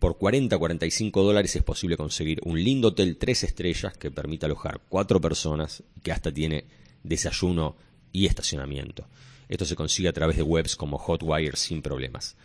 Por 0.01 0.19
40 0.19 0.59
45 0.59 1.23
dólares 1.23 1.55
es 1.55 1.63
posible 1.63 1.97
conseguir 1.97 2.41
un 2.45 2.63
lindo 2.63 2.89
hotel 2.89 3.19
tres 3.19 3.45
estrellas 3.45 3.97
que 3.97 4.11
permite 4.11 4.47
alojar 4.47 4.81
cuatro 4.89 5.21
personas 5.21 5.85
y 5.97 6.01
que 6.01 6.11
hasta 6.11 6.33
tiene 6.33 6.65
desayuno 7.05 7.77
y 8.13 8.27
estacionamiento. 8.27 9.07
Esto 9.49 9.65
se 9.65 9.77
consigue 9.77 10.09
a 10.09 10.13
través 10.13 10.37
de 10.37 10.43
webs 10.43 10.75
como 10.75 10.99
Hotwire 10.99 11.57
sin 11.57 11.83
problemas. 11.83 12.37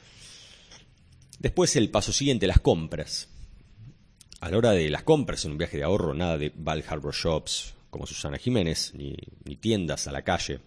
Después 1.45 1.75
el 1.75 1.91
paso 1.91 2.11
siguiente, 2.11 2.47
las 2.47 2.59
compras. 2.59 3.29
A 4.39 4.49
la 4.49 4.57
hora 4.57 4.71
de 4.71 4.89
las 4.89 5.03
compras 5.03 5.45
en 5.45 5.51
un 5.51 5.59
viaje 5.59 5.77
de 5.77 5.83
ahorro, 5.83 6.15
nada 6.15 6.39
de 6.39 6.51
Val 6.55 6.83
Harbor 6.87 7.13
Shops 7.13 7.75
como 7.91 8.07
Susana 8.07 8.39
Jiménez, 8.39 8.93
ni, 8.95 9.15
tiendas 9.57 10.07
a 10.07 10.11
la 10.11 10.23
calle 10.23 10.61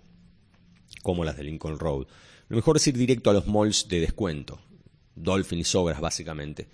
como 1.03 1.25
las 1.25 1.37
de 1.37 1.43
Lincoln 1.43 1.81
Road. 1.81 2.07
Lo 2.49 2.55
mejor 2.55 2.77
es 2.77 2.87
ir 2.87 2.97
directo 2.97 3.29
a 3.29 3.33
los 3.33 3.49
malls 3.49 3.89
de 3.89 3.99
descuento, 3.99 4.61
Dolphin 5.17 5.59
y 5.59 5.65
Sobras 5.65 6.01
básicamente, 6.01 6.69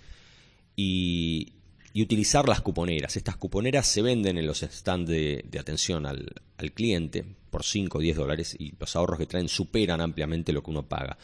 y, 0.75 1.53
utilizar 1.95 2.47
las 2.47 2.61
cuponeras. 2.61 3.17
Estas 3.17 3.37
cuponeras 3.37 3.87
se 3.87 4.03
venden 4.03 4.37
en 4.37 4.45
los 4.45 4.59
stands 4.59 5.09
de, 5.09 5.49
atención 5.59 6.05
al, 6.05 6.31
al, 6.57 6.71
cliente 6.73 7.25
por 7.49 7.63
5 7.63 7.97
o 7.97 8.01
10 8.01 8.17
dólares 8.17 8.55
y 8.59 8.75
los 8.79 8.95
ahorros 8.95 9.17
que 9.17 9.25
traen 9.25 9.49
superan 9.49 9.99
ampliamente 9.99 10.53
lo 10.53 10.61
que 10.61 10.69
uno 10.69 10.83
paga. 10.83 11.17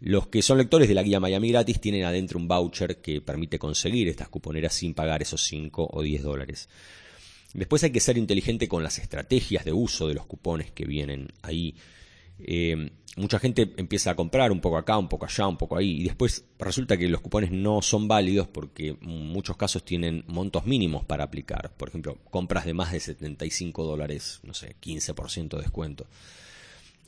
Los 0.00 0.26
que 0.28 0.42
son 0.42 0.58
lectores 0.58 0.88
de 0.88 0.94
la 0.94 1.02
guía 1.02 1.20
Miami 1.20 1.50
gratis 1.50 1.80
tienen 1.80 2.04
adentro 2.04 2.38
un 2.38 2.48
voucher 2.48 3.00
que 3.00 3.20
permite 3.20 3.58
conseguir 3.58 4.08
estas 4.08 4.28
cuponeras 4.28 4.74
sin 4.74 4.94
pagar 4.94 5.22
esos 5.22 5.42
5 5.44 5.88
o 5.92 6.02
10 6.02 6.22
dólares. 6.22 6.68
Después 7.54 7.82
hay 7.84 7.90
que 7.90 8.00
ser 8.00 8.18
inteligente 8.18 8.68
con 8.68 8.82
las 8.82 8.98
estrategias 8.98 9.64
de 9.64 9.72
uso 9.72 10.08
de 10.08 10.14
los 10.14 10.26
cupones 10.26 10.70
que 10.72 10.84
vienen 10.84 11.28
ahí. 11.42 11.74
Eh, 12.38 12.90
mucha 13.16 13.38
gente 13.38 13.72
empieza 13.78 14.10
a 14.10 14.14
comprar 14.14 14.52
un 14.52 14.60
poco 14.60 14.76
acá, 14.76 14.98
un 14.98 15.08
poco 15.08 15.24
allá, 15.24 15.46
un 15.46 15.56
poco 15.56 15.76
ahí, 15.76 16.02
y 16.02 16.04
después 16.04 16.44
resulta 16.58 16.96
que 16.96 17.08
los 17.08 17.22
cupones 17.22 17.50
no 17.50 17.80
son 17.80 18.06
válidos 18.06 18.46
porque 18.46 18.88
en 18.88 18.98
muchos 19.00 19.56
casos 19.56 19.84
tienen 19.84 20.24
montos 20.26 20.66
mínimos 20.66 21.04
para 21.04 21.24
aplicar. 21.24 21.74
Por 21.74 21.88
ejemplo, 21.88 22.18
compras 22.30 22.66
de 22.66 22.74
más 22.74 22.92
de 22.92 23.00
75 23.00 23.84
dólares, 23.84 24.40
no 24.42 24.52
sé, 24.52 24.76
15% 24.80 25.56
de 25.56 25.62
descuento. 25.62 26.06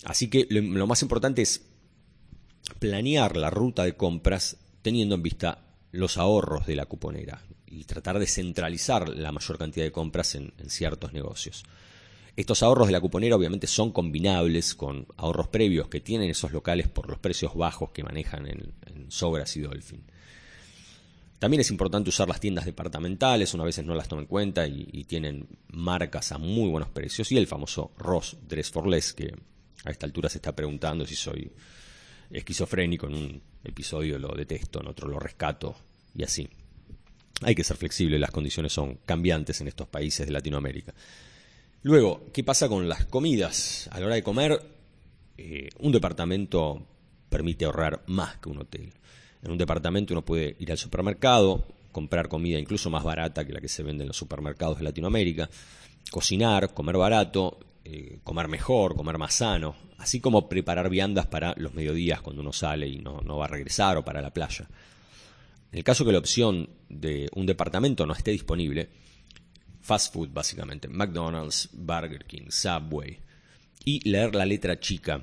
Así 0.05 0.29
que 0.29 0.47
lo, 0.49 0.87
más 0.87 1.03
importante 1.03 1.43
es 1.43 1.63
planear 2.71 3.37
la 3.37 3.51
ruta 3.51 3.85
de 3.85 3.97
compras 3.97 4.57
teniendo 4.83 5.15
en 5.15 5.23
vista 5.23 5.65
los 5.93 6.19
ahorros 6.19 6.67
de 6.67 6.77
la 6.77 6.87
cuponera 6.87 7.43
y 7.67 7.85
tratar 7.85 8.19
de 8.19 8.27
centralizar 8.27 9.09
la 9.09 9.33
mayor 9.33 9.59
cantidad 9.59 9.85
de 9.85 9.93
compras 9.93 10.35
en 10.35 10.53
ciertos 10.69 11.13
negocios. 11.13 11.65
Estos 12.39 12.63
ahorros 12.63 12.87
de 12.87 12.93
la 12.93 13.01
cuponera 13.01 13.35
obviamente 13.35 13.67
son 13.67 13.91
combinables 13.91 14.77
con 14.77 15.09
ahorros 15.17 15.49
previos 15.49 15.89
que 15.89 16.01
tienen 16.01 16.31
esos 16.31 16.53
locales 16.53 16.87
por 16.87 17.09
los 17.09 17.19
precios 17.19 17.57
bajos 17.57 17.91
que 17.91 18.05
manejan 18.05 18.47
en, 18.47 18.75
en 18.87 19.11
Sobras 19.11 19.57
y 19.57 19.63
Dolphin. 19.63 20.05
También 21.41 21.63
es 21.63 21.71
importante 21.73 22.11
usar 22.11 22.29
las 22.29 22.39
tiendas 22.39 22.65
departamentales, 22.65 23.55
una 23.55 23.65
veces 23.65 23.85
no 23.85 23.97
las 23.97 24.07
toman 24.07 24.23
en 24.23 24.29
cuenta 24.29 24.69
y, 24.69 25.03
tienen 25.03 25.49
marcas 25.73 26.31
a 26.31 26.39
muy 26.39 26.69
buenos 26.69 26.91
precios. 26.91 27.33
Y 27.33 27.39
el 27.39 27.49
famoso 27.49 27.93
Ross 27.99 28.37
Dress 28.47 28.71
for 28.71 28.87
Less, 28.87 29.15
que 29.15 29.35
a 29.85 29.91
esta 29.91 30.07
altura 30.07 30.29
se 30.29 30.39
está 30.39 30.55
preguntando 30.55 31.07
si 31.07 31.17
soy 31.17 31.51
esquizofrénico. 32.31 33.07
En 33.07 33.15
un 33.15 33.43
episodio 33.65 34.19
lo 34.19 34.29
detesto, 34.29 34.81
en 34.81 34.89
otro 34.89 35.09
lo 35.09 35.19
rescato 35.19 35.77
y 36.15 36.23
así. 36.23 36.49
Hay 37.43 37.55
que 37.55 37.65
ser 37.65 37.77
flexible, 37.77 38.19
las 38.19 38.31
condiciones 38.31 38.73
son 38.73 38.99
cambiantes 39.07 39.61
en 39.61 39.69
estos 39.69 39.89
países 39.89 40.27
de 40.27 40.33
Latinoamérica. 40.33 40.93
Luego, 41.83 42.27
¿qué 42.33 42.43
pasa 42.43 42.69
con 42.69 42.89
las 42.89 43.05
comidas? 43.05 43.89
A 43.93 44.01
la 44.01 44.07
hora 44.07 44.15
de 44.17 44.23
comer, 44.25 44.61
eh, 45.37 45.69
un 45.79 45.93
departamento 45.93 46.85
permite 47.29 47.65
ahorrar 47.65 48.03
más 48.09 48.39
que 48.39 48.49
un 48.49 48.59
hotel. 48.59 48.93
En 49.43 49.53
un 49.53 49.59
departamento 49.59 50.13
uno 50.13 50.25
puede 50.25 50.57
ir 50.59 50.73
al 50.73 50.79
supermercado, 50.79 51.65
comprar 51.93 52.29
comida 52.29 52.59
incluso 52.59 52.91
más 52.91 53.05
barata 53.05 53.45
que 53.47 53.53
la 53.53 53.61
que 53.61 53.69
se 53.69 53.85
vende 53.85 54.03
en 54.03 54.09
los 54.09 54.17
supermercados 54.17 54.79
de 54.79 54.85
Latinoamérica, 54.85 55.49
cocinar, 56.11 56.75
comer 56.75 56.97
barato, 56.97 57.59
eh, 57.91 58.19
comer 58.23 58.49
mejor, 58.49 58.95
comer 58.95 59.19
más 59.19 59.35
sano, 59.35 59.77
así 59.99 60.21
como 60.21 60.49
preparar 60.49 60.91
viandas 60.91 61.27
para 61.27 61.55
los 61.57 61.75
mediodías 61.75 62.21
cuando 62.21 62.43
uno 62.43 62.53
sale 62.53 62.87
y 62.87 62.99
no, 62.99 63.21
no 63.23 63.39
va 63.39 63.47
a 63.47 63.49
regresar 63.49 63.97
o 63.97 64.05
para 64.05 64.21
la 64.21 64.33
playa. 64.33 64.69
En 65.73 65.79
el 65.79 65.85
caso 65.85 66.05
que 66.05 66.13
la 66.13 66.19
opción 66.19 66.69
de 66.89 67.29
un 67.35 67.47
departamento 67.47 68.07
no 68.07 68.13
esté 68.13 68.31
disponible, 68.31 68.89
fast 69.81 70.13
food 70.13 70.29
básicamente, 70.31 70.89
McDonald's, 70.89 71.71
Burger 71.73 72.25
King, 72.25 72.51
Subway, 72.51 73.19
y 73.85 74.09
leer 74.09 74.35
la 74.35 74.45
letra 74.45 74.79
chica 74.79 75.23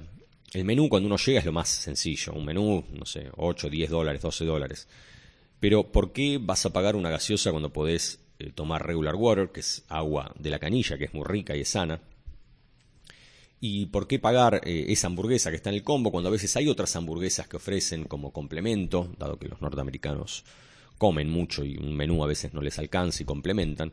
el 0.56 0.64
menú 0.64 0.88
cuando 0.88 1.08
uno 1.08 1.18
llega 1.18 1.40
es 1.40 1.46
lo 1.46 1.52
más 1.52 1.68
sencillo. 1.68 2.34
Un 2.34 2.46
menú, 2.46 2.86
no 2.94 3.06
sé, 3.06 3.30
8, 3.36 3.70
10 3.70 3.90
dólares, 3.90 4.22
12 4.22 4.46
dólares. 4.46 4.88
Pero 5.60 5.92
¿por 5.92 6.14
qué 6.14 6.40
vas 6.42 6.66
a 6.66 6.72
pagar 6.72 6.96
una 6.96 7.10
gaseosa 7.10 7.52
cuando 7.52 7.74
podés 7.74 8.22
eh, 8.40 8.52
tomar 8.54 8.86
regular 8.86 9.16
water, 9.16 9.50
que 9.50 9.60
es 9.60 9.84
agua 9.90 10.34
de 10.40 10.50
la 10.50 10.60
canilla, 10.60 10.98
que 10.98 11.06
es 11.06 11.14
muy 11.14 11.26
rica 11.26 11.58
y 11.58 11.62
es 11.62 11.70
sana? 11.70 12.00
¿Y 13.60 13.88
por 13.88 14.08
qué 14.08 14.20
pagar 14.20 14.62
eh, 14.64 14.86
esa 14.90 15.08
hamburguesa 15.08 15.50
que 15.50 15.56
está 15.56 15.70
en 15.70 15.76
el 15.76 15.84
combo 15.84 16.12
cuando 16.12 16.30
a 16.30 16.32
veces 16.32 16.56
hay 16.56 16.68
otras 16.68 16.96
hamburguesas 16.96 17.48
que 17.48 17.58
ofrecen 17.58 18.04
como 18.04 18.32
complemento, 18.32 19.14
dado 19.18 19.40
que 19.40 19.48
los 19.48 19.62
norteamericanos 19.62 20.44
comen 20.98 21.30
mucho 21.30 21.66
y 21.66 21.78
un 21.78 21.96
menú 21.96 22.24
a 22.24 22.28
veces 22.28 22.54
no 22.54 22.62
les 22.62 22.78
alcanza 22.80 23.24
y 23.24 23.26
complementan? 23.26 23.92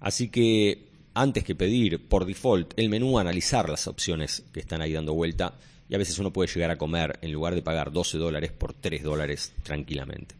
Así 0.00 0.28
que 0.28 0.88
antes 1.14 1.44
que 1.44 1.54
pedir 1.54 2.08
por 2.08 2.24
default 2.24 2.72
el 2.76 2.88
menú, 2.88 3.18
analizar 3.18 3.68
las 3.68 3.86
opciones 3.86 4.44
que 4.52 4.60
están 4.60 4.80
ahí 4.80 4.92
dando 4.92 5.14
vuelta 5.14 5.54
y 5.88 5.94
a 5.94 5.98
veces 5.98 6.18
uno 6.18 6.32
puede 6.32 6.52
llegar 6.52 6.70
a 6.70 6.78
comer 6.78 7.18
en 7.22 7.32
lugar 7.32 7.54
de 7.54 7.62
pagar 7.62 7.92
12 7.92 8.18
dólares 8.18 8.52
por 8.52 8.74
3 8.74 9.02
dólares 9.02 9.52
tranquilamente. 9.62 10.34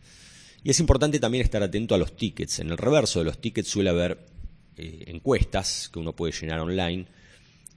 Y 0.62 0.70
es 0.70 0.80
importante 0.80 1.18
también 1.18 1.44
estar 1.44 1.62
atento 1.62 1.94
a 1.94 1.98
los 1.98 2.16
tickets. 2.16 2.58
En 2.58 2.70
el 2.70 2.78
reverso 2.78 3.20
de 3.20 3.24
los 3.24 3.40
tickets 3.40 3.68
suele 3.68 3.90
haber 3.90 4.18
eh, 4.76 5.04
encuestas 5.06 5.88
que 5.92 5.98
uno 5.98 6.14
puede 6.14 6.32
llenar 6.32 6.60
online. 6.60 7.06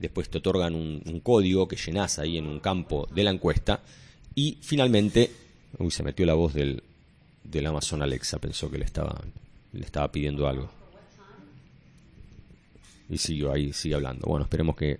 Después 0.02 0.28
te 0.28 0.38
otorgan 0.38 0.74
un, 0.74 1.20
código 1.20 1.68
que 1.68 1.76
llenas 1.76 2.18
ahí 2.18 2.36
en 2.36 2.48
un 2.48 2.58
campo 2.58 3.08
de 3.14 3.22
la 3.22 3.30
encuesta. 3.30 3.80
Y 4.34 4.58
finalmente, 4.60 5.30
uy, 5.78 5.92
se 5.92 6.02
metió 6.02 6.26
la 6.26 6.34
voz 6.34 6.54
del, 6.54 6.82
del 7.44 7.66
Amazon 7.66 8.02
Alexa, 8.02 8.40
pensó 8.40 8.68
que 8.68 8.78
le 8.78 8.84
estaba, 8.84 9.22
le 9.72 9.84
estaba 9.84 10.10
pidiendo 10.10 10.48
algo. 10.48 10.68
Y 13.08 13.16
siguió 13.18 13.52
ahí, 13.52 13.72
sigue 13.72 13.94
hablando. 13.94 14.26
Bueno, 14.26 14.42
esperemos 14.42 14.74
que 14.74 14.98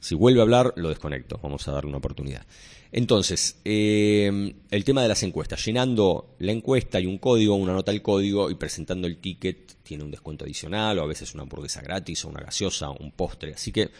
si 0.00 0.14
vuelve 0.14 0.40
a 0.40 0.44
hablar, 0.44 0.72
lo 0.76 0.88
desconecto. 0.88 1.38
Vamos 1.42 1.68
a 1.68 1.72
darle 1.72 1.88
una 1.88 1.98
oportunidad. 1.98 2.46
Entonces, 2.92 3.60
eh, 3.64 4.54
el 4.70 4.84
tema 4.84 5.02
de 5.02 5.08
las 5.08 5.22
encuestas. 5.22 5.62
Llenando 5.64 6.34
la 6.38 6.52
encuesta 6.52 6.98
y 6.98 7.04
un 7.04 7.18
código, 7.18 7.54
una 7.56 7.74
nota 7.74 7.92
al 7.92 8.00
código 8.00 8.50
y 8.50 8.54
presentando 8.54 9.06
el 9.06 9.18
ticket 9.18 9.76
tiene 9.82 10.02
un 10.02 10.10
descuento 10.10 10.44
adicional 10.44 10.98
o 10.98 11.02
a 11.02 11.06
veces 11.06 11.34
una 11.34 11.42
hamburguesa 11.42 11.82
gratis 11.82 12.24
o 12.24 12.28
una 12.28 12.40
gaseosa 12.40 12.90
un 12.90 13.12
postre. 13.12 13.52
Así 13.52 13.70
que 13.72 13.90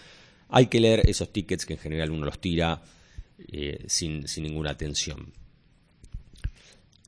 hay 0.51 0.67
que 0.67 0.81
leer 0.81 1.09
esos 1.09 1.33
tickets 1.33 1.67
que 1.67 1.75
en 1.75 1.79
general 1.79 2.11
uno 2.11 2.27
los 2.27 2.41
tira 2.41 2.83
eh, 3.53 3.85
sin, 3.87 4.25
ninguna 4.39 4.71
atención. 4.71 5.33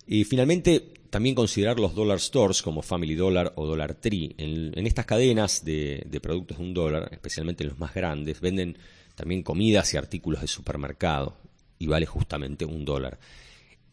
Y 0.06 0.24
finalmente, 0.24 0.80
también 1.10 1.34
considerar 1.34 1.78
los 1.78 1.94
dollar 1.94 2.20
stores 2.20 2.62
como 2.62 2.82
Family 2.82 3.14
Dollar 3.14 3.52
o 3.56 3.66
Dollar 3.66 3.94
Tree. 3.94 4.34
En, 4.38 4.86
estas 4.86 5.06
cadenas 5.06 5.64
de, 5.64 6.06
productos 6.22 6.58
de 6.58 6.64
un 6.64 6.74
dólar, 6.74 7.08
especialmente 7.12 7.64
los 7.64 7.78
más 7.78 7.94
grandes, 7.94 8.40
venden 8.40 8.78
también 9.14 9.42
comidas 9.42 9.92
y 9.94 9.96
artículos 9.96 10.40
de 10.40 10.48
supermercado 10.48 11.36
y 11.78 11.86
vale 11.86 12.06
justamente 12.06 12.64
un 12.64 12.84
dólar. 12.84 13.18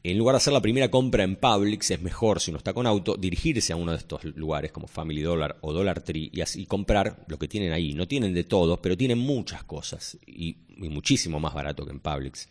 En 0.02 0.18
lugar 0.18 0.34
de 0.34 0.38
hacer 0.38 0.54
la 0.54 0.62
primera 0.62 0.90
compra 0.90 1.26
en 1.26 1.36
Publix, 1.36 1.92
es 1.92 2.02
mejor, 2.02 2.40
si 2.40 2.52
uno 2.52 2.58
está 2.60 2.74
con 2.74 2.88
auto, 2.88 3.18
dirigirse 3.18 3.74
a 3.74 3.76
uno 3.76 3.92
de 3.92 3.98
estos 3.98 4.24
lugares 4.24 4.72
como 4.72 4.88
Family 4.88 5.22
Dollar 5.22 5.58
o 5.60 5.74
Dollar 5.74 6.02
Tree 6.02 6.30
y 6.32 6.40
así 6.40 6.66
comprar 6.66 7.26
lo 7.28 7.38
que 7.38 7.50
tienen 7.50 7.74
ahí. 7.74 7.94
No 7.94 8.08
tienen 8.08 8.34
de 8.34 8.46
todo, 8.46 8.82
pero 8.82 8.96
tienen 8.96 9.20
muchas 9.20 9.66
cosas 9.66 10.18
y, 10.26 10.56
muchísimo 10.78 11.42
más 11.42 11.54
barato 11.54 11.86
que 11.86 11.92
en 11.92 12.00
Publix. 12.00 12.48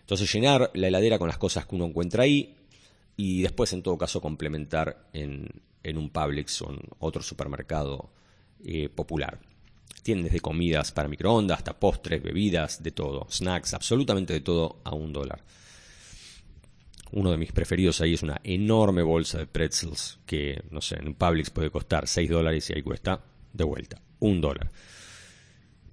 Entonces 0.00 0.32
llenar 0.32 0.70
la 0.74 0.86
heladera 0.86 1.18
con 1.18 1.26
las 1.26 1.38
cosas 1.38 1.66
que 1.66 1.74
uno 1.74 1.86
encuentra 1.86 2.22
ahí, 2.22 2.54
y 3.16 3.42
después 3.42 3.72
en 3.72 3.82
todo 3.82 3.98
caso 3.98 4.20
complementar 4.20 5.08
en, 5.12 5.48
un 5.96 6.10
Publix 6.10 6.62
o 6.62 6.70
en 6.70 6.78
otro 7.00 7.22
supermercado 7.22 8.10
eh, 8.64 8.88
popular. 8.88 9.40
Tienen 10.02 10.24
desde 10.24 10.38
comidas 10.38 10.92
para 10.92 11.08
microondas 11.08 11.58
hasta 11.58 11.78
postres, 11.78 12.22
bebidas, 12.22 12.80
de 12.82 12.92
todo, 12.92 13.26
snacks, 13.28 13.74
absolutamente 13.74 14.32
de 14.32 14.40
todo 14.40 14.78
a 14.84 14.94
un 14.94 15.12
dólar. 15.12 15.42
Uno 17.12 17.30
de 17.30 17.36
mis 17.36 17.52
preferidos 17.52 18.00
ahí 18.00 18.14
es 18.14 18.22
una 18.22 18.40
enorme 18.42 19.02
bolsa 19.02 19.38
de 19.38 19.46
pretzels 19.46 20.18
que, 20.26 20.62
no 20.70 20.80
sé, 20.80 20.96
en 20.96 21.14
Publix 21.14 21.50
puede 21.50 21.70
costar 21.70 22.08
6 22.08 22.28
dólares 22.28 22.68
y 22.70 22.74
ahí 22.74 22.82
cuesta 22.82 23.20
de 23.52 23.64
vuelta 23.64 24.00
un 24.20 24.40
dólar. 24.40 24.70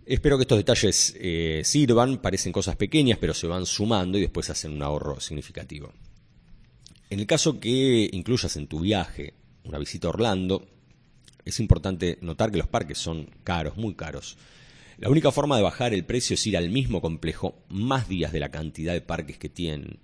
Espero 0.06 0.38
que 0.38 0.44
estos 0.44 0.58
detalles 0.58 1.16
eh, 1.18 1.62
sirvan, 1.64 2.18
parecen 2.18 2.52
cosas 2.52 2.76
pequeñas, 2.76 3.18
pero 3.20 3.34
se 3.34 3.48
van 3.48 3.66
sumando 3.66 4.18
y 4.18 4.22
después 4.22 4.50
hacen 4.50 4.74
un 4.74 4.82
ahorro 4.82 5.20
significativo. 5.20 5.94
En 7.10 7.20
el 7.20 7.28
caso 7.28 7.60
que 7.60 8.10
incluyas 8.12 8.58
en 8.58 8.68
tu 8.68 8.82
viaje 8.82 9.34
una 9.64 9.78
visita 9.78 10.08
a 10.08 10.10
Orlando, 10.10 10.68
es 11.46 11.60
importante 11.60 12.18
notar 12.22 12.52
que 12.52 12.58
los 12.58 12.68
parques 12.68 12.98
son 12.98 13.30
caros, 13.44 13.78
muy 13.78 13.96
caros. 13.96 14.38
La 14.98 15.10
única 15.10 15.32
forma 15.32 15.58
de 15.58 15.64
bajar 15.64 15.94
el 15.94 16.06
precio 16.06 16.36
es 16.36 16.48
ir 16.48 16.58
al 16.58 16.70
mismo 16.70 17.02
complejo 17.02 17.64
más 17.70 18.08
días 18.08 18.32
de 18.32 18.40
la 18.40 18.52
cantidad 18.52 18.94
de 18.94 19.02
parques 19.02 19.38
que 19.38 19.50
tienen. 19.50 20.00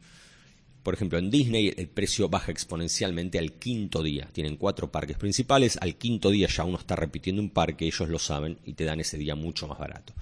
Por 0.84 0.94
ejemplo, 0.94 1.18
en 1.20 1.30
Disney 1.30 1.74
el 1.76 1.88
precio 1.88 2.30
baja 2.30 2.52
exponencialmente 2.52 3.38
al 3.38 3.54
quinto 3.54 4.02
día. 4.02 4.30
Tienen 4.32 4.56
cuatro 4.56 4.92
parques 4.92 5.18
principales, 5.18 5.78
al 5.82 5.96
quinto 5.96 6.30
día 6.30 6.48
ya 6.48 6.64
uno 6.64 6.78
está 6.78 6.96
repitiendo 6.96 7.42
un 7.42 7.50
parque, 7.50 7.86
ellos 7.86 8.10
lo 8.10 8.20
saben 8.20 8.58
y 8.66 8.74
te 8.74 8.86
dan 8.86 9.00
ese 9.00 9.18
día 9.18 9.36
mucho 9.36 9.68
más 9.68 9.78
barato. 9.78 10.14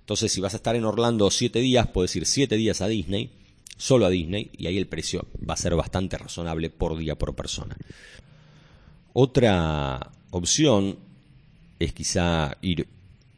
Entonces, 0.00 0.32
si 0.32 0.40
vas 0.40 0.54
a 0.54 0.56
estar 0.56 0.74
en 0.74 0.84
Orlando 0.84 1.30
siete 1.30 1.60
días, 1.60 1.86
puedes 1.86 2.14
ir 2.16 2.26
siete 2.26 2.56
días 2.56 2.80
a 2.80 2.88
Disney 2.88 3.30
solo 3.82 4.06
a 4.06 4.10
Disney 4.10 4.50
y 4.56 4.66
ahí 4.68 4.78
el 4.78 4.86
precio 4.86 5.26
va 5.48 5.54
a 5.54 5.56
ser 5.56 5.74
bastante 5.74 6.16
razonable 6.16 6.70
por 6.70 6.96
día 6.96 7.16
por 7.16 7.34
persona. 7.34 7.76
Otra 9.12 10.12
opción 10.30 10.96
es 11.80 11.92
quizá 11.92 12.56
ir 12.62 12.86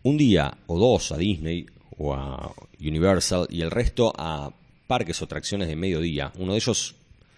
un 0.02 0.18
día 0.18 0.58
o 0.66 0.78
dos 0.78 1.12
a 1.12 1.16
Disney 1.16 1.66
o 1.96 2.14
a 2.14 2.52
Universal 2.78 3.46
y 3.48 3.62
el 3.62 3.70
resto 3.70 4.12
a 4.16 4.52
parques 4.86 5.20
o 5.20 5.24
atracciones 5.24 5.68
de 5.68 5.76
mediodía. 5.76 6.32
Uno 6.38 6.52
de 6.52 6.58
ellos 6.58 6.94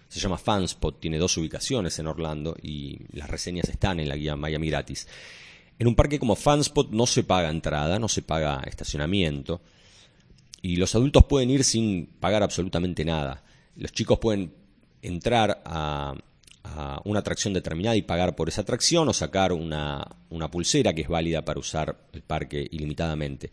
se 0.09 0.19
llama 0.19 0.37
Fanspot, 0.37 0.99
tiene 0.99 1.17
dos 1.17 1.37
ubicaciones 1.37 1.99
en 1.99 2.07
Orlando 2.07 2.55
y 2.61 2.99
las 3.11 3.29
reseñas 3.29 3.69
están 3.69 3.99
en 3.99 4.09
la 4.09 4.15
guía 4.15 4.35
Miami 4.35 4.69
gratis. 4.69 5.07
En 5.79 5.87
un 5.87 5.95
parque 5.95 6.19
como 6.19 6.35
Fanspot 6.35 6.91
no 6.91 7.05
se 7.05 7.23
paga 7.23 7.49
entrada, 7.49 7.99
no 7.99 8.07
se 8.07 8.21
paga 8.21 8.63
estacionamiento 8.65 9.61
y 10.61 10.77
los 10.77 10.95
adultos 10.95 11.25
pueden 11.25 11.49
ir 11.49 11.63
sin 11.63 12.07
pagar 12.19 12.43
absolutamente 12.43 13.05
nada. 13.05 13.43
Los 13.75 13.91
chicos 13.91 14.19
pueden 14.19 14.53
entrar 15.01 15.61
a, 15.65 16.15
una 17.05 17.19
atracción 17.19 17.53
determinada 17.53 17.95
y 17.95 18.01
pagar 18.01 18.35
por 18.35 18.49
esa 18.49 18.61
atracción 18.61 19.07
o 19.07 19.13
sacar 19.13 19.53
una, 19.53 20.05
pulsera 20.51 20.93
que 20.93 21.03
es 21.03 21.07
válida 21.07 21.45
para 21.45 21.61
usar 21.61 21.95
el 22.11 22.21
parque 22.21 22.67
ilimitadamente. 22.71 23.51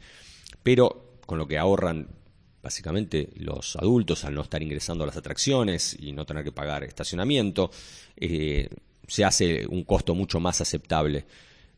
Pero 0.65 1.19
con 1.25 1.39
lo 1.39 1.47
que 1.47 1.57
ahorran 1.57 2.09
básicamente 2.65 3.29
los 3.37 3.77
adultos 3.77 4.25
al 4.25 4.35
no 4.35 4.41
estar 4.41 4.63
ingresando 4.63 5.05
a 5.05 5.07
las 5.07 5.19
atracciones 5.19 5.95
y 6.01 6.13
no 6.13 6.25
tener 6.25 6.43
que 6.43 6.51
pagar 6.51 6.83
estacionamiento, 6.83 7.71
eh, 8.17 8.71
se 9.07 9.23
hace 9.23 9.67
un 9.67 9.85
costo 9.85 10.15
mucho 10.15 10.41
más 10.41 10.63
aceptable 10.63 11.27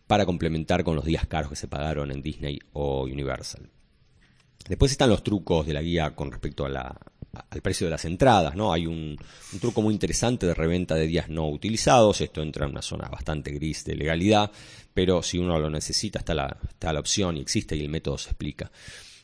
para 0.07 0.25
complementar 0.25 0.85
con 0.85 0.95
los 0.95 1.05
días 1.05 1.27
caros 1.27 1.51
que 1.51 1.57
se 1.57 1.67
pagaron 1.67 2.13
en 2.13 2.23
Disney 2.23 2.61
o 2.73 3.03
Universal. 3.03 3.69
Después 4.69 4.93
están 4.93 5.11
los 5.11 5.25
trucos 5.25 5.67
de 5.67 5.75
la 5.75 5.83
guía 5.83 6.15
con 6.15 6.31
respecto 6.31 6.65
al 6.65 6.77
precio 7.63 7.89
de 7.89 7.91
las 7.91 8.05
entradas, 8.05 8.55
¿no? 8.55 8.73
Hay 8.73 8.87
un, 8.87 9.19
truco 9.61 9.83
muy 9.83 9.93
interesante 9.93 10.47
de 10.47 10.55
reventa 10.55 10.95
de 10.95 11.09
días 11.09 11.29
no 11.29 11.49
utilizados, 11.49 12.21
esto 12.21 12.43
entra 12.43 12.67
en 12.67 12.73
una 12.73 12.83
zona 12.83 13.09
bastante 13.09 13.51
gris 13.51 13.85
de 13.85 13.97
legalidad, 13.97 14.53
pero 14.95 15.23
si 15.23 15.39
uno 15.39 15.59
lo 15.59 15.69
necesita 15.69 16.21
está 16.21 16.93
la 16.93 17.01
opción 17.01 17.37
y 17.37 17.41
existe 17.41 17.75
y 17.75 17.81
el 17.81 17.89
método 17.89 18.19
se 18.19 18.31
explica. 18.31 18.71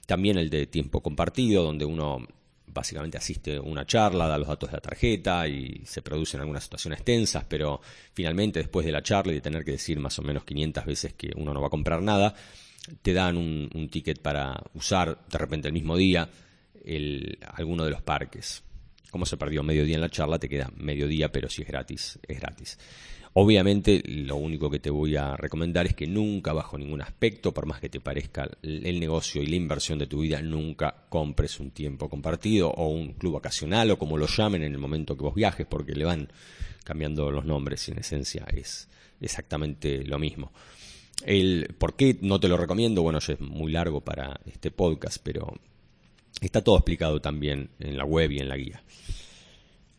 También 0.06 0.36
el 0.38 0.50
de 0.50 0.66
tiempo 0.66 1.00
compartido, 1.00 1.62
donde 1.62 1.84
uno 1.84 2.26
básicamente 2.66 3.18
asiste 3.18 3.56
a 3.56 3.60
una 3.60 3.86
charla, 3.86 4.26
da 4.26 4.38
los 4.38 4.48
datos 4.48 4.70
de 4.70 4.76
la 4.76 4.80
tarjeta 4.80 5.46
y 5.46 5.82
se 5.84 6.02
producen 6.02 6.40
algunas 6.40 6.64
situaciones 6.64 7.04
tensas, 7.04 7.44
pero 7.48 7.80
finalmente 8.14 8.60
después 8.60 8.86
de 8.86 8.92
la 8.92 9.02
charla 9.02 9.32
y 9.32 9.36
de 9.36 9.40
tener 9.40 9.64
que 9.64 9.72
decir 9.72 9.98
más 10.00 10.18
o 10.18 10.22
menos 10.22 10.44
500 10.44 10.84
veces 10.84 11.14
que 11.14 11.30
uno 11.36 11.52
no 11.52 11.60
va 11.60 11.66
a 11.66 11.70
comprar 11.70 12.02
nada, 12.02 12.34
te 13.02 13.12
dan 13.12 13.36
un, 13.36 13.88
ticket 13.90 14.20
para 14.20 14.60
usar 14.74 15.18
de 15.30 15.38
repente 15.38 15.68
el 15.68 15.74
mismo 15.74 15.96
día 15.96 16.28
alguno 17.54 17.84
de 17.84 17.90
los 17.90 18.02
parques. 18.02 18.64
Como 19.10 19.26
se 19.26 19.36
perdió 19.36 19.62
medio 19.62 19.84
día 19.84 19.96
en 19.96 20.00
la 20.00 20.08
charla, 20.08 20.38
te 20.38 20.48
queda 20.48 20.70
medio 20.76 21.06
día, 21.06 21.30
pero 21.30 21.48
si 21.48 21.62
es 21.62 21.68
gratis, 21.68 22.18
es 22.26 22.40
gratis. 22.40 22.78
Obviamente, 23.35 24.03
lo 24.05 24.37
único 24.37 24.68
que 24.68 24.79
te 24.79 24.90
voy 24.90 25.16
a 25.16 25.37
recomendar 25.37 25.87
es 25.87 25.95
que 25.95 26.07
nunca, 26.07 26.53
bajo 26.53 26.77
ningún 26.77 27.01
aspecto, 27.01 27.53
por 27.53 27.64
más 27.64 27.81
que 27.81 27.88
te 27.88 27.99
parezca 27.99 28.51
el 28.62 29.01
negocio 29.01 29.42
y 29.42 29.47
la 29.47 29.57
inversión 29.57 29.99
de 29.99 30.07
tu 30.07 30.21
vida, 30.21 30.42
nunca 30.42 31.07
compres 31.09 31.59
un 31.59 31.71
tiempo 31.71 32.11
compartido 32.11 32.71
o 32.71 32.88
un 32.88 33.14
club 33.14 33.35
vacacional 33.35 33.90
o 33.90 33.99
como 33.99 34.18
lo 34.18 34.27
llamen 34.27 34.64
en 34.64 34.73
el 34.73 34.79
momento 34.79 35.16
que 35.16 35.23
vos 35.23 35.35
viajes, 35.35 35.66
porque 35.66 35.95
le 35.95 36.05
van 36.05 36.29
cambiando 36.85 37.31
los 37.31 37.47
nombres 37.47 37.88
y 37.88 37.92
en 37.92 38.01
esencia 38.01 38.45
es 38.53 38.88
exactamente 39.21 40.05
lo 40.05 40.18
mismo. 40.18 40.53
El 41.25 41.75
por 41.79 41.97
qué 41.97 42.18
no 42.21 42.38
te 42.38 42.49
lo 42.49 42.59
recomiendo, 42.59 43.03
bueno, 43.03 43.18
es 43.18 43.40
muy 43.40 43.73
largo 43.73 44.03
para 44.03 44.40
este 44.45 44.71
podcast, 44.71 45.18
pero 45.23 45.55
está 46.40 46.62
todo 46.62 46.77
explicado 46.77 47.21
también 47.21 47.71
en 47.79 47.97
la 47.97 48.05
web 48.05 48.31
y 48.31 48.40
en 48.40 48.49
la 48.49 48.57
guía. 48.57 48.83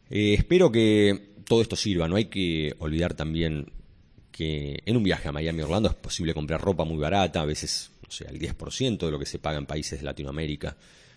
Eh, 0.09 0.35
espero 0.35 0.71
que 0.71 1.32
todo 1.45 1.61
esto 1.61 1.75
sirva. 1.75 2.07
No 2.07 2.15
hay 2.15 2.25
que 2.25 2.73
olvidar 2.79 3.13
también 3.13 3.71
que 4.31 4.81
en 4.85 4.97
un 4.97 5.03
viaje 5.03 5.29
a 5.29 5.31
Miami 5.31 5.61
Orlando 5.61 5.89
es 5.89 5.95
posible 5.95 6.33
comprar 6.33 6.59
ropa 6.59 6.83
muy 6.83 6.97
barata, 6.97 7.41
a 7.41 7.45
veces, 7.45 7.91
no 8.01 8.29
al 8.29 8.39
10% 8.39 8.97
de 8.97 9.11
lo 9.11 9.19
que 9.19 9.25
se 9.25 9.39
paga 9.39 9.57
en 9.57 9.65
países 9.65 9.99
de 9.99 10.05
Latinoamérica. 10.05 10.75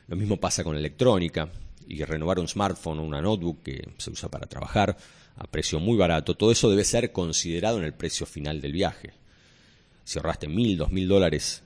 Lo 0.09 0.17
mismo 0.17 0.37
pasa 0.39 0.63
con 0.63 0.77
electrónica 0.77 1.51
y 1.89 2.03
renovar 2.05 2.39
un 2.39 2.47
smartphone 2.47 2.99
o 2.99 3.03
una 3.03 3.23
notebook 3.23 3.63
que 3.63 3.89
se 3.97 4.11
usa 4.11 4.29
para 4.29 4.47
trabajar 4.47 4.97
a 5.37 5.47
precio 5.47 5.81
muy 5.81 5.97
barato. 5.97 6.35
Todo 6.35 6.53
eso 6.53 6.71
debe 6.71 6.85
ser 6.85 7.13
considerado 7.13 7.79
en 7.79 7.85
el 7.85 7.95
precio 7.95 8.27
final 8.27 8.61
del 8.61 8.73
viaje. 8.73 9.13
Si 10.05 10.19
ahorraste 10.19 10.49
mil, 10.49 10.77
dos 10.77 10.93
mil 10.93 11.09
dólares 11.09 11.63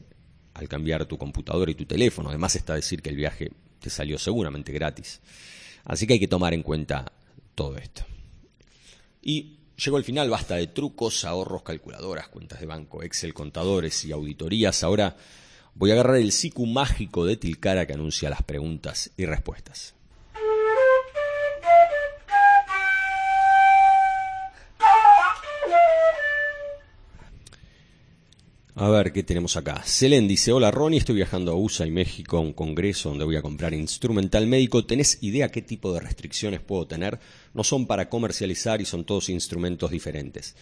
al 0.54 0.68
cambiar 0.68 1.06
tu 1.06 1.18
computadora 1.18 1.70
y 1.70 1.74
tu 1.74 1.84
teléfono, 1.84 2.28
además 2.28 2.56
está 2.56 2.74
decir 2.74 3.02
que 3.02 3.10
el 3.10 3.16
viaje 3.16 3.50
te 3.80 3.90
salió 3.90 4.18
seguramente 4.18 4.72
gratis. 4.72 5.20
Así 5.84 6.06
que 6.06 6.14
hay 6.14 6.20
que 6.20 6.28
tomar 6.28 6.54
en 6.54 6.62
cuenta 6.62 7.12
todo 7.54 7.76
esto. 7.76 8.04
Y 9.22 9.58
llegó 9.76 9.98
el 9.98 10.04
final, 10.04 10.30
basta 10.30 10.56
de 10.56 10.68
trucos, 10.68 11.24
ahorros, 11.24 11.62
calculadoras, 11.62 12.28
cuentas 12.28 12.60
de 12.60 12.66
banco, 12.66 13.02
Excel, 13.02 13.34
contadores 13.34 14.04
y 14.04 14.12
auditorías. 14.12 14.82
Ahora 14.82 15.16
voy 15.74 15.90
a 15.90 15.94
agarrar 15.94 16.16
el 16.16 16.32
siku 16.32 16.66
mágico 16.66 17.24
de 17.24 17.36
Tilcara 17.36 17.86
que 17.86 17.94
anuncia 17.94 18.30
las 18.30 18.42
preguntas 18.42 19.10
y 19.16 19.26
respuestas. 19.26 19.94
A 28.80 28.88
ver, 28.88 29.12
¿qué 29.12 29.22
tenemos 29.22 29.58
acá? 29.58 29.82
Selen 29.84 30.26
dice, 30.26 30.52
hola 30.52 30.70
Ronnie, 30.70 31.00
estoy 31.00 31.16
viajando 31.16 31.52
a 31.52 31.54
USA 31.54 31.86
y 31.86 31.90
México 31.90 32.38
a 32.38 32.40
un 32.40 32.54
congreso 32.54 33.10
donde 33.10 33.26
voy 33.26 33.36
a 33.36 33.42
comprar 33.42 33.74
instrumental 33.74 34.46
médico. 34.46 34.86
¿Tenés 34.86 35.18
idea 35.20 35.50
qué 35.50 35.60
tipo 35.60 35.92
de 35.92 36.00
restricciones 36.00 36.60
puedo 36.60 36.86
tener? 36.86 37.20
No 37.52 37.62
son 37.62 37.86
para 37.86 38.08
comercializar 38.08 38.80
y 38.80 38.86
son 38.86 39.04
todos 39.04 39.28
instrumentos 39.28 39.90
diferentes. 39.90 40.56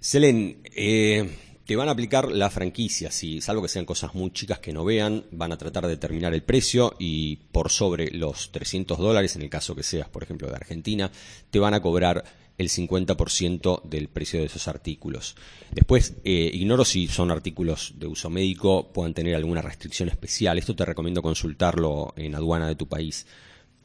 Selen, 0.00 0.62
eh, 0.74 1.30
te 1.64 1.76
van 1.76 1.88
a 1.88 1.92
aplicar 1.92 2.32
la 2.32 2.50
franquicia, 2.50 3.12
si, 3.12 3.40
salvo 3.40 3.62
que 3.62 3.68
sean 3.68 3.84
cosas 3.84 4.16
muy 4.16 4.32
chicas 4.32 4.58
que 4.58 4.72
no 4.72 4.84
vean, 4.84 5.24
van 5.30 5.52
a 5.52 5.56
tratar 5.56 5.84
de 5.84 5.90
determinar 5.90 6.34
el 6.34 6.42
precio 6.42 6.96
y 6.98 7.36
por 7.36 7.70
sobre 7.70 8.10
los 8.10 8.50
300 8.50 8.98
dólares, 8.98 9.36
en 9.36 9.42
el 9.42 9.48
caso 9.48 9.76
que 9.76 9.84
seas, 9.84 10.08
por 10.08 10.24
ejemplo, 10.24 10.48
de 10.48 10.56
Argentina, 10.56 11.08
te 11.52 11.60
van 11.60 11.74
a 11.74 11.80
cobrar 11.80 12.24
el 12.56 12.68
50% 12.68 13.82
del 13.82 14.08
precio 14.08 14.40
de 14.40 14.46
esos 14.46 14.68
artículos. 14.68 15.36
Después, 15.72 16.14
eh, 16.24 16.50
ignoro 16.52 16.84
si 16.84 17.08
son 17.08 17.30
artículos 17.30 17.94
de 17.96 18.06
uso 18.06 18.30
médico, 18.30 18.92
puedan 18.92 19.14
tener 19.14 19.34
alguna 19.34 19.62
restricción 19.62 20.08
especial. 20.08 20.58
Esto 20.58 20.76
te 20.76 20.84
recomiendo 20.84 21.22
consultarlo 21.22 22.14
en 22.16 22.34
aduana 22.34 22.68
de 22.68 22.76
tu 22.76 22.86
país 22.86 23.26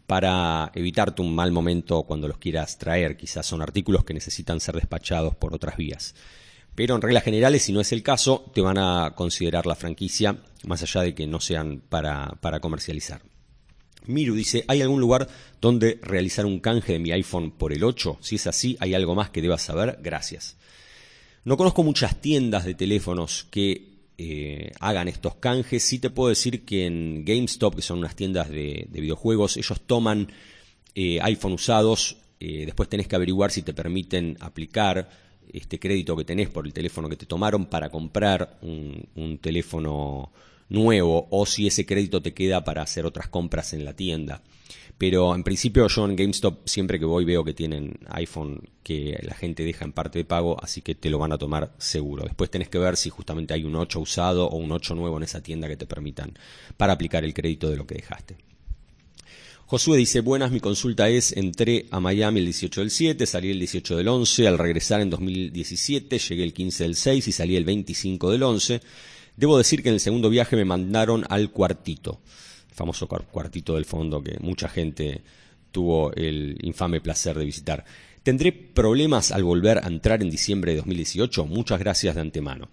para 0.06 0.72
evitarte 0.74 1.22
un 1.22 1.34
mal 1.34 1.52
momento 1.52 2.04
cuando 2.04 2.28
los 2.28 2.38
quieras 2.38 2.78
traer. 2.78 3.18
Quizás 3.18 3.46
son 3.46 3.62
artículos 3.62 4.04
que 4.04 4.14
necesitan 4.14 4.60
ser 4.60 4.76
despachados 4.76 5.36
por 5.36 5.54
otras 5.54 5.78
vías. 5.78 6.16
Pero 6.76 6.96
en 6.96 7.02
reglas 7.02 7.24
generales, 7.24 7.64
si 7.64 7.74
no 7.74 7.82
es 7.82 7.92
el 7.92 8.04
caso, 8.04 8.50
te 8.54 8.62
van 8.62 8.78
a 8.78 9.14
considerar 9.16 9.66
la 9.66 9.76
franquicia, 9.76 10.38
más 10.64 10.82
allá 10.82 11.02
de 11.02 11.14
que 11.14 11.28
no 11.28 11.40
sean 11.40 11.82
para 11.90 12.60
comercializar. 12.62 13.22
Miru 14.10 14.34
dice, 14.34 14.66
¿hay 14.68 14.82
algún 14.82 15.00
lugar 15.00 15.28
donde 15.62 16.00
realizar 16.02 16.46
un 16.46 16.60
canje 16.60 16.94
de 16.94 17.00
mi 17.00 17.12
iPhone 17.12 17.52
por 17.52 17.72
el 17.72 17.84
8? 17.84 18.18
Si 18.22 18.36
es 18.36 18.48
así, 18.48 18.76
¿hay 18.80 18.96
algo 18.96 19.14
más 19.14 19.30
que 19.30 19.42
debas 19.42 19.62
saber? 19.62 20.00
Gracias. 20.02 20.58
No 21.46 21.58
conozco 21.58 21.84
muchas 21.84 22.20
tiendas 22.20 22.66
de 22.66 22.74
teléfonos 22.74 23.46
que 23.52 24.00
eh, 24.18 24.72
hagan 24.80 25.08
estos 25.08 25.36
canjes. 25.36 25.84
Sí 25.84 26.00
te 26.00 26.10
puedo 26.10 26.30
decir 26.30 26.66
que 26.66 26.88
en 26.88 27.24
GameStop, 27.24 27.76
que 27.76 27.82
son 27.82 28.00
unas 28.00 28.16
tiendas 28.16 28.50
de, 28.50 28.88
videojuegos, 28.92 29.58
ellos 29.58 29.80
toman 29.82 30.32
eh, 30.96 31.20
iPhone 31.22 31.54
usados. 31.54 32.18
Eh, 32.40 32.66
después 32.66 32.90
tenés 32.90 33.08
que 33.08 33.16
averiguar 33.16 33.52
si 33.52 33.62
te 33.62 33.74
permiten 33.74 34.38
aplicar 34.40 35.10
este 35.54 35.80
crédito 35.80 36.16
que 36.16 36.26
tenés 36.26 36.50
por 36.50 36.66
el 36.66 36.74
teléfono 36.74 37.10
que 37.10 37.16
te 37.16 37.26
tomaron 37.26 37.68
para 37.68 37.90
comprar 37.90 38.60
un 38.62 39.40
teléfono 39.42 40.32
nuevo 40.70 41.28
o 41.32 41.46
si 41.46 41.68
ese 41.68 41.86
crédito 41.86 42.22
te 42.22 42.34
queda 42.34 42.64
para 42.64 42.82
hacer 42.82 43.06
otras 43.06 43.28
compras 43.28 43.74
en 43.74 43.86
la 43.86 43.96
tienda. 43.96 44.42
Pero 44.98 45.34
en 45.34 45.44
principio 45.44 45.88
yo 45.88 46.06
en 46.06 46.16
GameStop 46.16 46.68
siempre 46.68 47.00
que 47.00 47.06
voy 47.06 47.24
veo 47.24 47.44
que 47.44 47.54
tienen 47.54 47.98
iPhone 48.10 48.62
que 48.84 49.18
la 49.24 49.34
gente 49.34 49.64
deja 49.64 49.86
en 49.86 49.94
parte 49.94 50.20
de 50.20 50.26
pago, 50.26 50.62
así 50.62 50.82
que 50.82 50.94
te 50.94 51.10
lo 51.10 51.18
van 51.18 51.32
a 51.32 51.38
tomar 51.38 51.74
seguro. 51.78 52.26
Después 52.26 52.52
tenés 52.52 52.68
que 52.68 52.80
ver 52.80 52.98
si 52.98 53.10
justamente 53.10 53.54
hay 53.54 53.64
un 53.64 53.76
8 53.76 54.00
usado 54.00 54.48
o 54.48 54.58
un 54.58 54.72
8 54.72 54.96
nuevo 54.96 55.16
en 55.18 55.24
esa 55.24 55.42
tienda 55.42 55.70
que 55.70 55.78
te 55.78 55.86
permitan 55.86 56.38
para 56.76 56.94
aplicar 56.94 57.24
el 57.24 57.34
crédito 57.34 57.70
de 57.70 57.78
lo 57.78 57.88
que 57.88 57.96
dejaste. 57.96 58.36
Josué 59.68 60.00
dice, 60.00 60.22
buenas, 60.22 60.52
mi 60.52 60.60
consulta 60.60 61.10
es, 61.10 61.32
entré 61.32 61.86
a 61.92 62.00
Miami 62.00 62.40
el 62.40 62.48
18 62.48 62.82
del 62.82 62.90
7, 62.90 63.26
salí 63.28 63.52
el 63.52 63.60
18 63.60 63.98
del 63.98 64.08
11, 64.08 64.48
al 64.48 64.58
regresar 64.58 65.00
en 65.00 65.12
2017 65.12 66.18
llegué 66.18 66.44
el 66.44 66.54
15 66.54 66.84
del 66.86 66.96
6 66.96 67.28
y 67.28 67.32
salí 67.32 67.56
el 67.56 67.66
25 67.66 68.32
del 68.32 68.42
11. 68.42 68.82
Debo 69.40 69.58
decir 69.58 69.82
que 69.82 69.88
en 69.88 69.94
el 69.94 70.02
segundo 70.02 70.30
viaje 70.30 70.58
me 70.58 70.66
mandaron 70.66 71.26
al 71.30 71.50
cuartito, 71.50 72.20
el 72.68 72.76
famoso 72.76 73.08
cuartito 73.08 73.76
del 73.76 73.86
fondo 73.86 74.22
que 74.22 74.38
mucha 74.42 74.68
gente 74.68 75.22
tuvo 75.72 76.14
el 76.14 76.58
infame 76.62 77.00
placer 77.00 77.38
de 77.38 77.46
visitar. 77.46 77.86
¿Tendré 78.22 78.52
problemas 78.52 79.32
al 79.32 79.46
volver 79.46 79.78
a 79.78 79.88
entrar 79.88 80.22
en 80.22 80.30
diciembre 80.30 80.74
de 80.74 80.80
2018? 80.80 81.46
Muchas 81.46 81.80
gracias 81.80 82.16
de 82.16 82.22
antemano. 82.22 82.68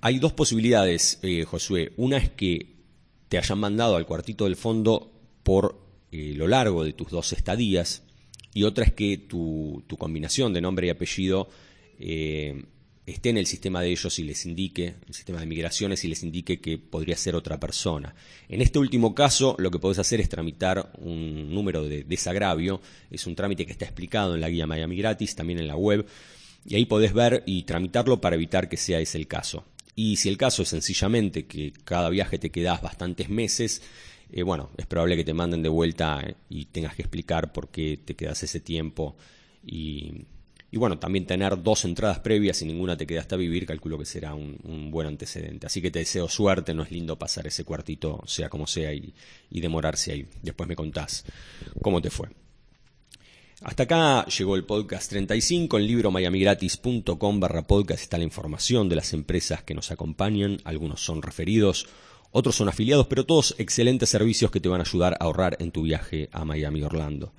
Hay 0.00 0.20
dos 0.20 0.32
posibilidades, 0.32 1.18
eh, 1.22 1.42
Josué. 1.42 1.92
Una 1.96 2.18
es 2.18 2.30
que 2.30 2.76
te 3.28 3.36
hayan 3.36 3.58
mandado 3.58 3.96
al 3.96 4.06
cuartito 4.06 4.44
del 4.44 4.54
fondo 4.54 5.10
por 5.42 5.76
eh, 6.12 6.34
lo 6.36 6.46
largo 6.46 6.84
de 6.84 6.92
tus 6.92 7.10
dos 7.10 7.32
estadías 7.32 8.04
y 8.54 8.62
otra 8.62 8.84
es 8.84 8.92
que 8.92 9.18
tu, 9.18 9.82
combinación 9.98 10.52
de 10.52 10.60
nombre 10.60 10.86
y 10.86 10.90
apellido 10.90 11.48
eh, 11.98 12.62
esté 13.10 13.30
en 13.30 13.38
el 13.38 13.46
sistema 13.46 13.80
de 13.80 13.90
ellos 13.90 14.18
y 14.18 14.24
les 14.24 14.44
indique, 14.46 14.94
el 15.06 15.14
sistema 15.14 15.40
de 15.40 15.46
migraciones, 15.46 16.04
y 16.04 16.08
les 16.08 16.22
indique 16.22 16.60
que 16.60 16.78
podría 16.78 17.16
ser 17.16 17.34
otra 17.34 17.58
persona. 17.58 18.14
En 18.48 18.60
este 18.60 18.78
último 18.78 19.14
caso, 19.14 19.56
lo 19.58 19.70
que 19.70 19.78
podés 19.78 19.98
hacer 19.98 20.20
es 20.20 20.28
tramitar 20.28 20.92
un 20.98 21.54
número 21.54 21.82
de 21.82 22.04
desagravio, 22.04 22.80
es 23.10 23.26
un 23.26 23.34
trámite 23.34 23.66
que 23.66 23.72
está 23.72 23.84
explicado 23.84 24.34
en 24.34 24.40
la 24.40 24.48
guía 24.48 24.66
Miami 24.66 24.96
Gratis, 24.96 25.34
también 25.34 25.58
en 25.58 25.68
la 25.68 25.76
web, 25.76 26.06
y 26.64 26.74
ahí 26.74 26.84
podés 26.84 27.12
ver 27.12 27.42
y 27.46 27.62
tramitarlo 27.62 28.20
para 28.20 28.36
evitar 28.36 28.68
que 28.68 28.76
sea 28.76 29.00
ese 29.00 29.18
el 29.18 29.26
caso. 29.26 29.64
Y 29.94 30.16
si 30.16 30.28
el 30.28 30.36
caso 30.36 30.62
es 30.62 30.68
sencillamente 30.68 31.46
que 31.46 31.72
cada 31.84 32.08
viaje 32.10 32.38
te 32.38 32.50
quedas 32.50 32.82
bastantes 32.82 33.28
meses, 33.28 33.82
eh, 34.30 34.42
bueno, 34.42 34.70
es 34.76 34.86
probable 34.86 35.16
que 35.16 35.24
te 35.24 35.34
manden 35.34 35.62
de 35.62 35.68
vuelta 35.68 36.22
y 36.48 36.66
tengas 36.66 36.94
que 36.94 37.02
explicar 37.02 37.52
por 37.52 37.68
qué 37.68 37.98
te 38.04 38.14
quedas 38.14 38.42
ese 38.42 38.60
tiempo 38.60 39.16
y 39.66 40.26
y 40.70 40.76
bueno, 40.76 40.98
también 40.98 41.24
tener 41.24 41.62
dos 41.62 41.84
entradas 41.86 42.20
previas 42.20 42.60
y 42.60 42.66
ninguna 42.66 42.96
te 42.96 43.06
quedaste 43.06 43.34
a 43.34 43.38
vivir, 43.38 43.64
calculo 43.64 43.98
que 43.98 44.04
será 44.04 44.34
un, 44.34 44.90
buen 44.90 45.06
antecedente. 45.06 45.66
Así 45.66 45.80
que 45.80 45.90
te 45.90 46.00
deseo 46.00 46.28
suerte, 46.28 46.74
no 46.74 46.82
es 46.82 46.90
lindo 46.90 47.18
pasar 47.18 47.46
ese 47.46 47.64
cuartito, 47.64 48.22
sea 48.26 48.50
como 48.50 48.66
sea, 48.66 48.92
y, 48.92 49.14
demorarse 49.50 50.12
ahí. 50.12 50.26
Después 50.42 50.68
me 50.68 50.76
contás 50.76 51.24
cómo 51.80 52.02
te 52.02 52.10
fue. 52.10 52.28
Hasta 53.62 53.84
acá 53.84 54.26
llegó 54.26 54.56
el 54.56 54.64
podcast 54.64 55.10
35, 55.10 55.78
en 55.78 55.86
libro 55.86 56.10
miamigratis.com 56.12 57.40
barra 57.40 57.66
podcast 57.66 58.02
está 58.02 58.18
la 58.18 58.24
información 58.24 58.88
de 58.88 58.96
las 58.96 59.12
empresas 59.14 59.62
que 59.62 59.74
nos 59.74 59.90
acompañan, 59.90 60.58
algunos 60.64 61.02
son 61.02 61.22
referidos, 61.22 61.86
Otros 62.30 62.56
son 62.56 62.68
afiliados, 62.68 63.06
pero 63.06 63.24
todos 63.24 63.54
excelentes 63.56 64.10
servicios 64.10 64.50
que 64.50 64.60
te 64.60 64.68
van 64.68 64.82
a 64.82 64.84
ayudar 64.84 65.14
a 65.14 65.24
ahorrar 65.24 65.56
en 65.60 65.70
tu 65.70 65.82
viaje 65.82 66.28
a 66.30 66.44
Miami 66.44 66.82
Orlando. 66.82 67.32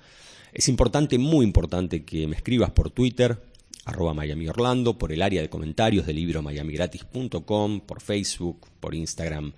Es 0.52 0.68
importante, 0.68 1.18
muy 1.18 1.44
importante, 1.44 2.04
que 2.04 2.26
me 2.26 2.36
escribas 2.36 2.70
por 2.70 2.90
Twitter, 2.90 3.38
arroba 3.84 4.14
Miami 4.14 4.48
Orlando, 4.48 4.98
por 4.98 5.12
el 5.12 5.22
área 5.22 5.42
de 5.42 5.48
comentarios 5.48 6.06
del 6.06 6.16
libro 6.16 6.42
miamigratis.com, 6.42 7.80
por 7.80 8.00
Facebook, 8.00 8.66
por 8.80 8.94
Instagram, 8.94 9.52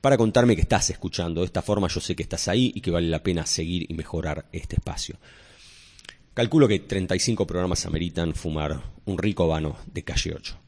para 0.00 0.16
contarme 0.16 0.56
que 0.56 0.62
estás 0.62 0.90
escuchando. 0.90 1.40
De 1.40 1.46
esta 1.46 1.62
forma 1.62 1.88
yo 1.88 2.00
sé 2.00 2.16
que 2.16 2.22
estás 2.22 2.48
ahí 2.48 2.72
y 2.74 2.80
que 2.80 2.90
vale 2.90 3.08
la 3.08 3.22
pena 3.22 3.46
seguir 3.46 3.86
y 3.88 3.94
mejorar 3.94 4.46
este 4.52 4.76
espacio. 4.76 5.16
Calculo 6.34 6.66
que 6.66 6.80
35 6.80 7.46
programas 7.46 7.86
ameritan 7.86 8.34
fumar 8.34 8.82
un 9.04 9.18
rico 9.18 9.46
vano 9.46 9.76
de 9.92 10.02
calle 10.02 10.34
8. 10.34 10.63